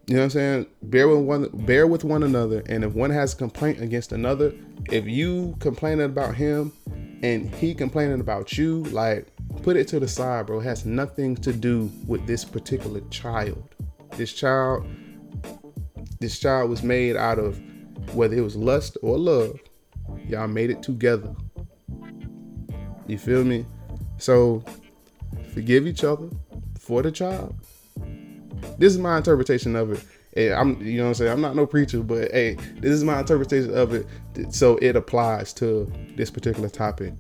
You 0.08 0.16
know 0.16 0.22
what 0.22 0.24
I'm 0.24 0.30
saying? 0.32 0.66
Bear 0.82 1.08
with 1.08 1.20
one 1.20 1.50
bear 1.66 1.86
with 1.86 2.04
one 2.04 2.24
another, 2.24 2.64
and 2.68 2.84
if 2.84 2.94
one 2.94 3.12
has 3.12 3.34
a 3.34 3.38
complaint 3.38 3.82
against 3.82 4.12
another, 4.12 4.54
if 4.92 5.06
you 5.06 5.56
complaining 5.60 6.06
about 6.06 6.36
him 6.36 6.72
and 7.22 7.54
he 7.56 7.76
complaining 7.76 8.22
about 8.22 8.58
you, 8.58 8.84
like 8.86 9.28
put 9.64 9.78
it 9.78 9.88
to 9.90 10.00
the 10.00 10.08
side, 10.08 10.48
bro. 10.48 10.60
It 10.60 10.64
has 10.64 10.86
nothing 10.86 11.36
to 11.38 11.54
do 11.54 11.92
with 12.06 12.26
this 12.28 12.46
particular 12.46 13.02
child. 13.10 13.64
This 14.16 14.34
child, 14.34 14.86
this 16.20 16.40
child 16.40 16.70
was 16.70 16.84
made 16.84 17.16
out 17.16 17.40
of 17.40 17.60
whether 18.16 18.36
it 18.36 18.42
was 18.42 18.56
lust 18.56 18.98
or 19.02 19.18
love. 19.18 19.60
Y'all 20.28 20.48
made 20.48 20.70
it 20.70 20.82
together. 20.82 21.36
You 23.08 23.18
feel 23.18 23.44
me? 23.44 23.66
So 24.18 24.64
forgive 25.54 25.88
each 25.88 26.04
other 26.04 26.30
for 26.80 27.02
the 27.02 27.12
child. 27.12 27.56
This 28.78 28.94
is 28.94 29.00
my 29.00 29.18
interpretation 29.18 29.76
of 29.76 29.92
it. 29.92 30.04
And 30.36 30.54
I'm, 30.54 30.82
you 30.82 30.98
know 30.98 31.04
what 31.04 31.10
I'm 31.10 31.14
saying? 31.16 31.32
I'm 31.32 31.42
not 31.42 31.56
no 31.56 31.66
preacher, 31.66 32.02
but 32.02 32.32
hey, 32.32 32.58
this 32.80 32.92
is 32.92 33.04
my 33.04 33.20
interpretation 33.20 33.76
of 33.76 33.94
it. 33.94 34.06
So 34.54 34.78
it 34.78 34.96
applies 34.96 35.52
to 35.54 35.92
this 36.16 36.30
particular 36.30 36.70
topic. 36.70 37.14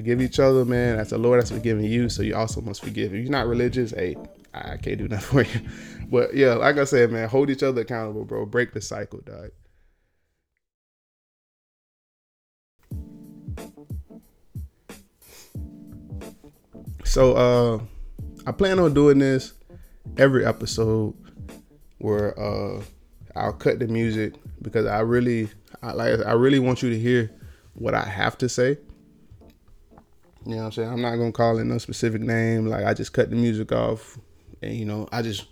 Forgive 0.00 0.22
each 0.22 0.40
other, 0.40 0.64
man. 0.64 0.96
That's 0.96 1.10
the 1.10 1.18
Lord 1.18 1.40
that's 1.40 1.50
forgiving 1.50 1.84
you, 1.84 2.08
so 2.08 2.22
you 2.22 2.34
also 2.34 2.62
must 2.62 2.82
forgive. 2.82 3.12
If 3.12 3.20
you're 3.20 3.30
not 3.30 3.46
religious, 3.46 3.90
hey, 3.90 4.16
I 4.54 4.78
can't 4.78 4.96
do 4.96 5.06
nothing 5.08 5.44
for 5.44 5.58
you. 5.58 5.68
But 6.10 6.34
yeah, 6.34 6.54
like 6.54 6.78
I 6.78 6.84
said, 6.84 7.12
man, 7.12 7.28
hold 7.28 7.50
each 7.50 7.62
other 7.62 7.82
accountable, 7.82 8.24
bro. 8.24 8.46
Break 8.46 8.72
the 8.72 8.80
cycle, 8.80 9.20
dog. 9.20 9.50
So 17.04 17.34
uh 17.34 17.84
I 18.46 18.52
plan 18.52 18.78
on 18.78 18.94
doing 18.94 19.18
this 19.18 19.52
every 20.16 20.46
episode 20.46 21.14
where 21.98 22.40
uh 22.40 22.82
I'll 23.36 23.52
cut 23.52 23.78
the 23.78 23.86
music 23.86 24.32
because 24.62 24.86
I 24.86 25.00
really 25.00 25.50
I 25.82 25.92
like 25.92 26.20
I 26.24 26.32
really 26.32 26.58
want 26.58 26.82
you 26.82 26.88
to 26.88 26.98
hear 26.98 27.30
what 27.74 27.94
I 27.94 28.06
have 28.06 28.38
to 28.38 28.48
say. 28.48 28.78
You 30.50 30.56
know 30.56 30.62
what 30.62 30.66
I'm 30.66 30.72
saying? 30.72 30.88
I'm 30.88 31.00
not 31.00 31.16
gonna 31.16 31.30
call 31.30 31.58
it 31.58 31.64
no 31.64 31.78
specific 31.78 32.20
name. 32.22 32.66
Like 32.66 32.84
I 32.84 32.92
just 32.92 33.12
cut 33.12 33.30
the 33.30 33.36
music 33.36 33.70
off, 33.70 34.18
and 34.62 34.74
you 34.74 34.84
know 34.84 35.08
I 35.12 35.22
just, 35.22 35.46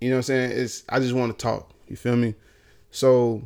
you 0.00 0.10
know 0.10 0.16
what 0.16 0.18
I'm 0.18 0.22
saying? 0.22 0.52
It's 0.52 0.84
I 0.88 1.00
just 1.00 1.12
want 1.12 1.36
to 1.36 1.42
talk. 1.42 1.72
You 1.88 1.96
feel 1.96 2.14
me? 2.14 2.34
So 2.92 3.42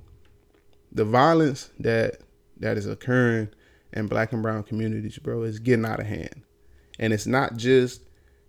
the 0.92 1.04
violence 1.06 1.70
that 1.80 2.20
that 2.58 2.76
is 2.76 2.86
occurring 2.86 3.48
in 3.94 4.06
black 4.06 4.32
and 4.32 4.42
brown 4.42 4.64
communities, 4.64 5.18
bro, 5.18 5.44
is 5.44 5.58
getting 5.58 5.86
out 5.86 6.00
of 6.00 6.06
hand, 6.06 6.42
and 6.98 7.14
it's 7.14 7.26
not 7.26 7.56
just 7.56 8.02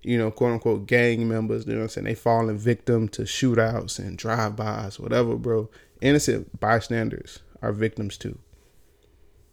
you 0.06 0.20
know, 0.20 0.30
quote 0.30 0.52
unquote 0.52 0.86
gang 0.86 1.28
members, 1.28 1.66
you 1.66 1.74
know 1.74 1.80
what 1.80 1.84
I'm 1.84 1.90
saying? 1.90 2.06
They 2.06 2.14
falling 2.14 2.58
victim 2.60 3.08
to 3.10 3.24
shootouts 3.24 3.98
and 3.98 4.18
drive-bys, 4.18 5.00
whatever, 5.00 5.36
bro. 5.36 5.68
Innocent 6.00 6.60
bystanders 6.60 7.40
are 7.64 7.72
victims 7.72 8.16
too. 8.16 8.38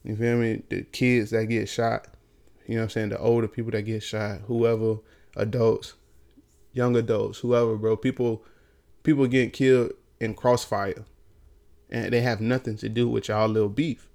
You 0.05 0.15
feel 0.15 0.37
me? 0.37 0.63
The 0.69 0.83
kids 0.83 1.31
that 1.31 1.47
get 1.47 1.71
shot, 1.71 2.07
you 2.73 2.79
know 2.79 2.85
what 2.85 2.85
I'm 2.85 2.91
saying? 2.91 3.09
The 3.11 3.19
older 3.19 3.49
people 3.49 3.71
that 3.73 3.83
get 3.83 4.03
shot, 4.03 4.41
whoever, 4.47 4.97
adults, 5.37 5.93
young 6.73 6.97
adults, 6.97 7.41
whoever, 7.41 7.77
bro. 7.77 7.99
People 7.99 8.43
people 9.03 9.27
getting 9.27 9.51
killed 9.51 9.93
in 10.21 10.33
crossfire. 10.33 11.05
And 11.91 12.11
they 12.11 12.23
have 12.23 12.41
nothing 12.41 12.79
to 12.79 12.89
do 12.89 13.11
with 13.11 13.29
y'all 13.29 13.47
little 13.47 13.69
beef. 13.69 14.09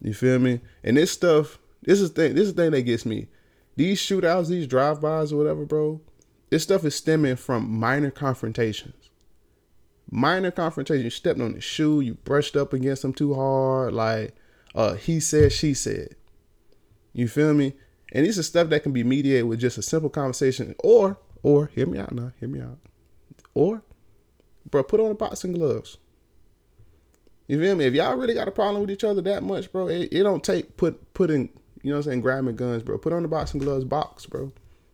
You 0.00 0.14
feel 0.14 0.38
me? 0.38 0.60
And 0.84 0.96
this 0.96 1.10
stuff, 1.10 1.58
this 1.82 2.00
is 2.00 2.10
thing, 2.10 2.36
this 2.36 2.44
is 2.44 2.54
the 2.54 2.62
thing 2.62 2.70
that 2.70 2.82
gets 2.82 3.04
me. 3.04 3.26
These 3.74 4.00
shootouts, 4.00 4.46
these 4.46 4.68
drive-bys 4.68 5.32
or 5.32 5.36
whatever, 5.38 5.64
bro. 5.64 6.00
This 6.50 6.62
stuff 6.62 6.84
is 6.84 6.94
stemming 6.94 7.34
from 7.34 7.68
minor 7.68 8.12
confrontations. 8.12 9.10
Minor 10.08 10.52
confrontations. 10.52 11.02
You 11.02 11.10
stepped 11.10 11.40
on 11.40 11.54
his 11.54 11.64
shoe, 11.64 12.00
you 12.00 12.14
brushed 12.14 12.54
up 12.54 12.72
against 12.72 13.02
him 13.02 13.12
too 13.12 13.34
hard, 13.34 13.94
like 13.94 14.36
uh 14.76 14.94
he 14.94 15.18
said, 15.18 15.52
she 15.52 15.74
said. 15.74 16.14
You 17.12 17.28
feel 17.28 17.54
me? 17.54 17.74
And 18.12 18.26
these 18.26 18.38
are 18.38 18.42
stuff 18.42 18.68
that 18.68 18.82
can 18.82 18.92
be 18.92 19.04
mediated 19.04 19.44
with 19.44 19.60
just 19.60 19.78
a 19.78 19.82
simple 19.82 20.10
conversation. 20.10 20.74
Or, 20.82 21.18
or 21.42 21.66
hear 21.74 21.86
me 21.86 21.98
out 21.98 22.12
now, 22.12 22.32
hear 22.38 22.48
me 22.48 22.60
out. 22.60 22.78
Or, 23.54 23.82
bro, 24.70 24.82
put 24.82 25.00
on 25.00 25.08
the 25.08 25.14
boxing 25.14 25.52
gloves. 25.52 25.98
You 27.48 27.58
feel 27.60 27.74
me? 27.74 27.86
If 27.86 27.94
y'all 27.94 28.16
really 28.16 28.34
got 28.34 28.48
a 28.48 28.52
problem 28.52 28.80
with 28.82 28.90
each 28.90 29.04
other 29.04 29.20
that 29.22 29.42
much, 29.42 29.72
bro, 29.72 29.88
it, 29.88 30.08
it 30.12 30.22
don't 30.22 30.44
take 30.44 30.76
put 30.76 31.12
putting, 31.12 31.50
you 31.82 31.90
know 31.90 31.96
what 31.96 32.06
I'm 32.06 32.10
saying, 32.10 32.20
grabbing 32.20 32.56
guns, 32.56 32.82
bro. 32.82 32.98
Put 32.98 33.12
on 33.12 33.22
the 33.22 33.28
boxing 33.28 33.60
gloves 33.60 33.84
box, 33.84 34.26
bro. 34.26 34.52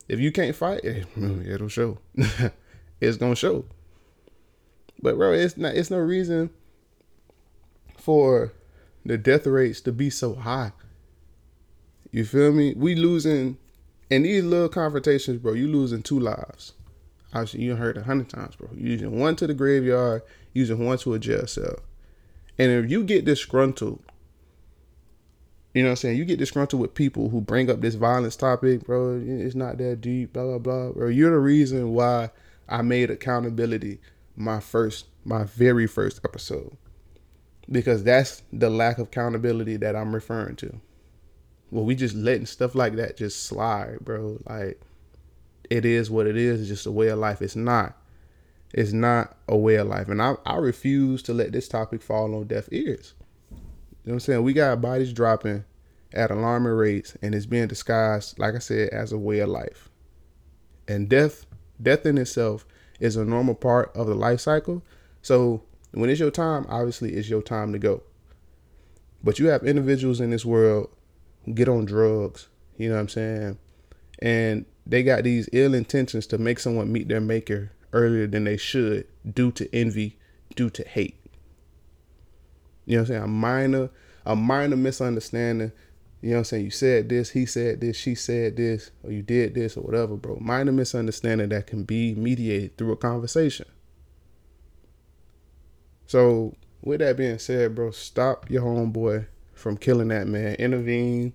If 0.09 0.19
you 0.21 0.33
can't 0.33 0.57
fight, 0.57 0.83
it, 0.85 1.07
it'll 1.47 1.69
show. 1.69 1.99
it's 3.01 3.17
gonna 3.17 3.37
show. 3.37 3.65
But 5.01 5.17
bro, 5.17 5.33
it's 5.33 5.57
not 5.57 5.75
it's 5.75 5.91
no 5.91 5.99
reason 5.99 6.51
for 7.97 8.53
the 9.05 9.19
death 9.19 9.47
rates 9.47 9.81
to 9.83 9.93
be 9.93 10.11
so 10.11 10.35
high. 10.35 10.73
You 12.11 12.25
feel 12.25 12.53
me? 12.53 12.75
We 12.77 12.95
losing 12.95 13.59
in 14.11 14.23
these 14.23 14.45
little 14.45 14.69
confrontations, 14.69 15.39
bro, 15.39 15.53
you 15.53 15.69
losing 15.69 16.03
two 16.03 16.19
lives. 16.19 16.73
Obviously, 17.33 17.63
you 17.63 17.77
heard 17.77 17.97
a 17.99 18.03
hundred 18.03 18.31
times, 18.31 18.57
bro. 18.57 18.71
You 18.75 18.93
Using 18.93 19.19
one 19.19 19.37
to 19.37 19.47
the 19.47 19.55
graveyard, 19.55 20.23
using 20.55 20.85
one 20.85 20.99
to 20.99 21.15
a 21.15 21.19
jail 21.19 21.47
cell. 21.47 21.81
And 22.59 22.73
if 22.73 22.91
you 22.91 23.05
get 23.05 23.27
disgruntled, 23.27 24.03
you 25.75 25.83
know 25.83 25.91
what 25.91 25.93
I'm 25.93 25.97
saying? 25.97 26.17
You 26.17 26.25
get 26.25 26.39
disgruntled 26.39 26.81
with 26.81 26.95
people 26.95 27.29
who 27.29 27.41
bring 27.43 27.71
up 27.71 27.83
this 27.83 27.95
violence 27.95 28.35
topic, 28.35 28.85
bro. 28.85 29.21
It's 29.23 29.55
not 29.55 29.77
that 29.79 30.01
deep, 30.01 30.33
blah, 30.33 30.45
blah, 30.45 30.59
blah. 30.59 30.93
Bro, 30.93 31.09
you're 31.09 31.31
the 31.31 31.39
reason 31.39 31.93
why 31.93 32.31
I 32.69 32.81
made 32.83 33.11
accountability 33.11 34.01
my 34.35 34.61
first, 34.61 35.07
my 35.25 35.45
very 35.45 35.87
first 35.87 36.21
episode. 36.25 36.77
Because 37.71 38.03
that's 38.03 38.43
the 38.51 38.71
lack 38.71 38.99
of 38.99 39.09
accountability 39.09 39.77
that 39.77 39.95
I'm 39.95 40.15
referring 40.15 40.57
to. 40.57 40.81
Well, 41.71 41.85
we 41.85 41.95
just 41.95 42.15
letting 42.15 42.47
stuff 42.47 42.75
like 42.75 42.95
that 42.97 43.17
just 43.17 43.45
slide, 43.45 43.99
bro. 44.01 44.39
Like, 44.49 44.81
it 45.69 45.85
is 45.85 46.11
what 46.11 46.27
it 46.27 46.37
is. 46.37 46.61
It's 46.61 46.69
just 46.69 46.87
a 46.87 46.91
way 46.93 47.09
of 47.09 47.19
life. 47.19 47.43
It's 47.43 47.57
not 47.57 47.97
It's 48.73 48.93
not 48.93 49.37
a 49.49 49.57
way 49.57 49.77
of 49.77 49.89
life. 49.89 50.09
And 50.09 50.21
I, 50.21 50.37
I 50.45 50.57
refuse 50.57 51.23
to 51.25 51.35
let 51.35 51.53
this 51.53 51.69
topic 51.69 52.03
fall 52.03 52.35
on 52.35 52.47
deaf 52.47 52.69
ears. 52.71 53.15
You 53.51 53.57
know 53.57 53.63
what 54.05 54.13
I'm 54.15 54.21
saying? 54.21 54.43
We 54.43 54.53
got 54.53 54.81
bodies 54.81 55.13
dropping 55.13 55.65
at 56.13 56.31
alarming 56.31 56.73
rates 56.73 57.17
and 57.23 57.35
it's 57.35 57.47
being 57.47 57.69
disguised, 57.69 58.39
like 58.39 58.55
I 58.55 58.59
said, 58.59 58.91
as 58.91 59.13
a 59.13 59.19
way 59.19 59.41
of 59.41 59.49
life. 59.51 59.89
And 60.87 61.09
death, 61.09 61.47
death 61.83 62.07
in 62.07 62.17
itself 62.19 62.67
is 63.01 63.17
a 63.17 63.25
normal 63.25 63.55
part 63.55 63.95
of 63.95 64.07
the 64.07 64.15
life 64.15 64.41
cycle. 64.41 64.83
So 65.23 65.63
when 65.93 66.09
it's 66.11 66.21
your 66.21 66.31
time, 66.31 66.67
obviously 66.69 67.15
it's 67.15 67.29
your 67.29 67.43
time 67.43 67.73
to 67.73 67.79
go. 67.79 68.03
But 69.23 69.39
you 69.39 69.49
have 69.49 69.65
individuals 69.65 70.21
in 70.21 70.31
this 70.31 70.45
world 70.45 70.89
get 71.55 71.69
on 71.69 71.85
drugs, 71.85 72.49
you 72.77 72.89
know 72.89 72.95
what 72.95 73.03
I'm 73.03 73.09
saying? 73.09 73.59
And 74.21 74.65
they 74.87 75.03
got 75.03 75.25
these 75.25 75.49
ill 75.53 75.75
intentions 75.75 76.27
to 76.29 76.39
make 76.39 76.59
someone 76.59 76.93
meet 76.93 77.09
their 77.09 77.21
maker 77.21 77.73
earlier 77.93 78.27
than 78.27 78.45
they 78.45 78.57
should 78.57 79.07
due 79.35 79.53
to 79.53 79.75
envy, 79.75 80.19
due 80.55 80.71
to 80.71 80.87
hate. 80.87 81.17
You 82.87 82.97
know 82.97 83.03
what 83.03 83.11
I'm 83.11 83.15
saying? 83.15 83.23
A 83.23 83.29
minor, 83.29 83.91
a 84.25 84.35
minor 84.35 84.77
misunderstanding. 84.77 85.73
You 86.23 86.31
know 86.31 86.37
what 86.37 86.39
I'm 86.39 86.45
saying? 86.45 86.65
You 86.65 86.71
said 86.71 87.09
this, 87.09 87.31
he 87.31 87.47
said 87.47 87.81
this, 87.81 87.97
she 87.97 88.15
said 88.15 88.57
this, 88.57 88.91
or 89.05 89.13
you 89.13 89.23
did 89.23 89.55
this, 89.55 89.77
or 89.77 89.83
whatever, 89.83 90.17
bro. 90.17 90.39
Minor 90.41 90.73
misunderstanding 90.73 91.51
that 91.51 91.67
can 91.67 91.85
be 91.85 92.15
mediated 92.15 92.77
through 92.77 92.93
a 92.93 92.97
conversation. 92.97 93.67
So, 96.07 96.55
with 96.83 97.01
that 97.01 97.17
being 97.17 97.39
said, 97.39 97.75
bro, 97.75 97.91
stop 97.91 98.51
your 98.51 98.63
homeboy 98.63 99.27
from 99.53 99.77
killing 99.77 100.09
that 100.09 100.27
man. 100.27 100.55
Intervene 100.55 101.35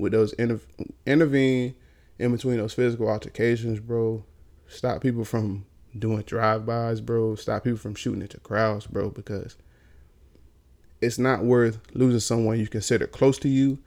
with 0.00 0.12
those 0.12 0.32
inter- 0.34 0.60
intervene 1.06 1.74
in 2.18 2.32
between 2.32 2.56
those 2.56 2.74
physical 2.74 3.08
altercations, 3.08 3.80
bro. 3.80 4.24
Stop 4.68 5.02
people 5.02 5.24
from 5.24 5.66
doing 5.98 6.22
drive-bys, 6.22 7.00
bro. 7.00 7.34
Stop 7.34 7.64
people 7.64 7.78
from 7.78 7.94
shooting 7.94 8.22
into 8.22 8.38
crowds, 8.40 8.86
bro, 8.86 9.10
because 9.10 9.56
it's 11.00 11.18
not 11.18 11.44
worth 11.44 11.78
losing 11.94 12.20
someone 12.20 12.58
you 12.58 12.68
consider 12.68 13.06
close 13.06 13.38
to 13.38 13.48
you 13.48 13.78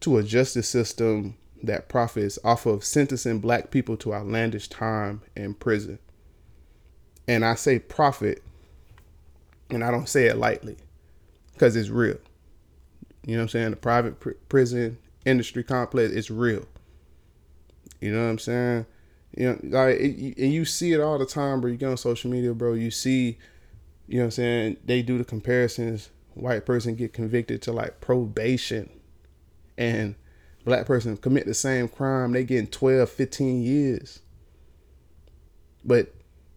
to 0.00 0.18
a 0.18 0.22
justice 0.22 0.68
system 0.68 1.36
that 1.62 1.88
profits 1.88 2.38
off 2.42 2.66
of 2.66 2.84
sentencing 2.84 3.38
black 3.38 3.70
people 3.70 3.96
to 3.98 4.14
outlandish 4.14 4.68
time 4.68 5.22
in 5.36 5.54
prison. 5.54 5.98
And 7.28 7.44
I 7.44 7.54
say 7.54 7.78
profit, 7.78 8.42
and 9.68 9.84
I 9.84 9.90
don't 9.90 10.08
say 10.08 10.26
it 10.26 10.38
lightly, 10.38 10.76
because 11.52 11.76
it's 11.76 11.90
real. 11.90 12.16
You 13.24 13.34
know 13.34 13.40
what 13.40 13.42
I'm 13.42 13.48
saying? 13.50 13.70
The 13.70 13.76
private 13.76 14.18
pr- 14.18 14.30
prison 14.48 14.98
industry 15.30 15.64
complex 15.64 16.12
It's 16.12 16.30
real. 16.30 16.66
You 18.00 18.12
know 18.12 18.24
what 18.24 18.30
I'm 18.30 18.38
saying? 18.38 18.86
You 19.36 19.48
know, 19.48 19.58
like, 19.62 19.96
it, 19.96 20.38
and 20.38 20.52
you 20.52 20.64
see 20.64 20.92
it 20.92 21.00
all 21.00 21.18
the 21.18 21.26
time, 21.26 21.60
bro. 21.60 21.70
You 21.70 21.76
get 21.76 21.88
on 21.88 21.96
social 21.96 22.30
media, 22.30 22.52
bro. 22.52 22.72
You 22.72 22.90
see, 22.90 23.38
you 24.08 24.16
know 24.16 24.22
what 24.22 24.26
I'm 24.26 24.30
saying? 24.32 24.76
They 24.84 25.02
do 25.02 25.18
the 25.18 25.24
comparisons. 25.24 26.10
White 26.34 26.66
person 26.66 26.94
get 26.94 27.12
convicted 27.12 27.62
to 27.62 27.72
like 27.72 28.00
probation, 28.00 28.88
and 29.76 30.14
black 30.64 30.86
person 30.86 31.16
commit 31.16 31.46
the 31.46 31.54
same 31.54 31.88
crime. 31.88 32.32
They 32.32 32.44
getting 32.44 32.68
12, 32.68 33.08
15 33.08 33.62
years. 33.62 34.20
But 35.84 36.14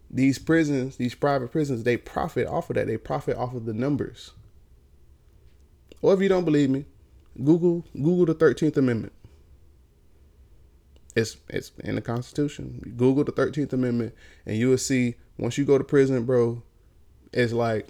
these 0.09 0.37
prisons, 0.37 0.97
these 0.97 1.15
private 1.15 1.51
prisons, 1.51 1.83
they 1.83 1.97
profit 1.97 2.47
off 2.47 2.69
of 2.69 2.75
that. 2.75 2.87
They 2.87 2.97
profit 2.97 3.35
off 3.35 3.53
of 3.55 3.65
the 3.65 3.73
numbers. 3.73 4.31
Or 6.01 6.13
if 6.13 6.21
you 6.21 6.29
don't 6.29 6.45
believe 6.45 6.69
me, 6.69 6.85
Google 7.41 7.85
Google 7.93 8.25
the 8.25 8.35
13th 8.35 8.77
Amendment. 8.77 9.13
It's 11.15 11.37
it's 11.49 11.71
in 11.83 11.95
the 11.95 12.01
Constitution. 12.01 12.93
Google 12.97 13.23
the 13.23 13.31
Thirteenth 13.31 13.73
Amendment, 13.73 14.15
and 14.45 14.57
you 14.57 14.69
will 14.69 14.77
see 14.77 15.15
once 15.37 15.57
you 15.57 15.65
go 15.65 15.77
to 15.77 15.83
prison, 15.83 16.25
bro. 16.25 16.63
It's 17.31 17.53
like 17.53 17.87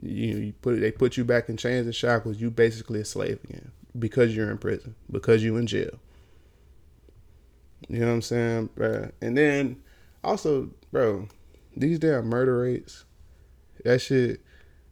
you, 0.00 0.36
you 0.36 0.52
put 0.60 0.80
they 0.80 0.92
put 0.92 1.16
you 1.16 1.24
back 1.24 1.48
in 1.48 1.56
chains 1.56 1.86
and 1.86 1.94
shackles. 1.94 2.40
You 2.40 2.50
basically 2.50 3.00
a 3.00 3.04
slave 3.04 3.38
again 3.44 3.72
because 3.98 4.36
you're 4.36 4.50
in 4.50 4.58
prison 4.58 4.94
because 5.10 5.42
you 5.42 5.56
in 5.56 5.66
jail. 5.66 5.98
You 7.88 8.00
know 8.00 8.08
what 8.08 8.12
I'm 8.12 8.22
saying, 8.22 8.70
bro? 8.74 9.10
And 9.22 9.36
then 9.36 9.82
also, 10.22 10.70
bro, 10.92 11.28
these 11.74 11.98
damn 11.98 12.26
murder 12.26 12.60
rates, 12.60 13.04
that 13.84 14.00
shit, 14.00 14.42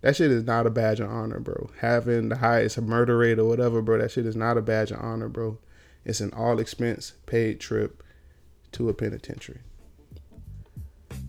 that 0.01 0.17
shit 0.17 0.31
is 0.31 0.45
not 0.45 0.67
a 0.67 0.71
badge 0.71 1.01
of 1.01 1.11
honor, 1.11 1.41
bro. 1.41 1.71
Having 1.81 2.29
the 2.29 2.37
highest 2.37 2.81
murder 2.81 3.19
rate 3.19 3.39
or 3.39 3.45
whatever, 3.45 3.83
bro, 3.83 3.99
that 3.99 4.11
shit 4.11 4.27
is 4.27 4.37
not 4.37 4.57
a 4.57 4.63
badge 4.63 4.91
of 4.91 5.01
honor, 5.01 5.29
bro. 5.29 5.59
It's 6.05 6.21
an 6.21 6.33
all 6.33 6.61
expense 6.61 7.13
paid 7.27 7.61
trip 7.61 8.03
to 8.73 8.89
a 8.89 8.95
penitentiary. 8.95 9.61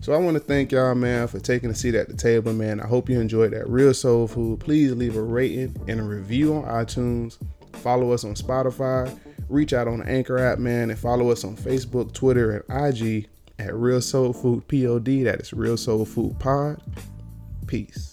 So 0.00 0.14
I 0.14 0.16
want 0.16 0.34
to 0.34 0.40
thank 0.40 0.72
y'all, 0.72 0.94
man, 0.94 1.26
for 1.26 1.40
taking 1.40 1.68
a 1.68 1.74
seat 1.74 1.94
at 1.94 2.08
the 2.08 2.16
table, 2.16 2.52
man. 2.52 2.80
I 2.80 2.86
hope 2.86 3.10
you 3.10 3.20
enjoyed 3.20 3.52
that 3.52 3.68
real 3.68 3.92
soul 3.92 4.26
food. 4.26 4.60
Please 4.60 4.92
leave 4.92 5.16
a 5.16 5.22
rating 5.22 5.76
and 5.88 6.00
a 6.00 6.02
review 6.02 6.54
on 6.54 6.64
iTunes. 6.64 7.36
Follow 7.74 8.12
us 8.12 8.24
on 8.24 8.34
Spotify. 8.34 9.18
Reach 9.48 9.72
out 9.72 9.88
on 9.88 9.98
the 9.98 10.06
Anchor 10.06 10.38
app, 10.38 10.58
man, 10.58 10.90
and 10.90 10.98
follow 10.98 11.30
us 11.30 11.44
on 11.44 11.56
Facebook, 11.56 12.12
Twitter, 12.14 12.64
and 12.68 12.94
IG 12.94 13.28
at 13.58 13.74
Real 13.74 14.00
Soul 14.00 14.32
Food 14.32 14.66
Pod. 14.68 15.04
That 15.04 15.40
is 15.40 15.52
Real 15.52 15.76
Soul 15.76 16.04
Food 16.06 16.38
Pod. 16.38 16.80
Peace. 17.66 18.09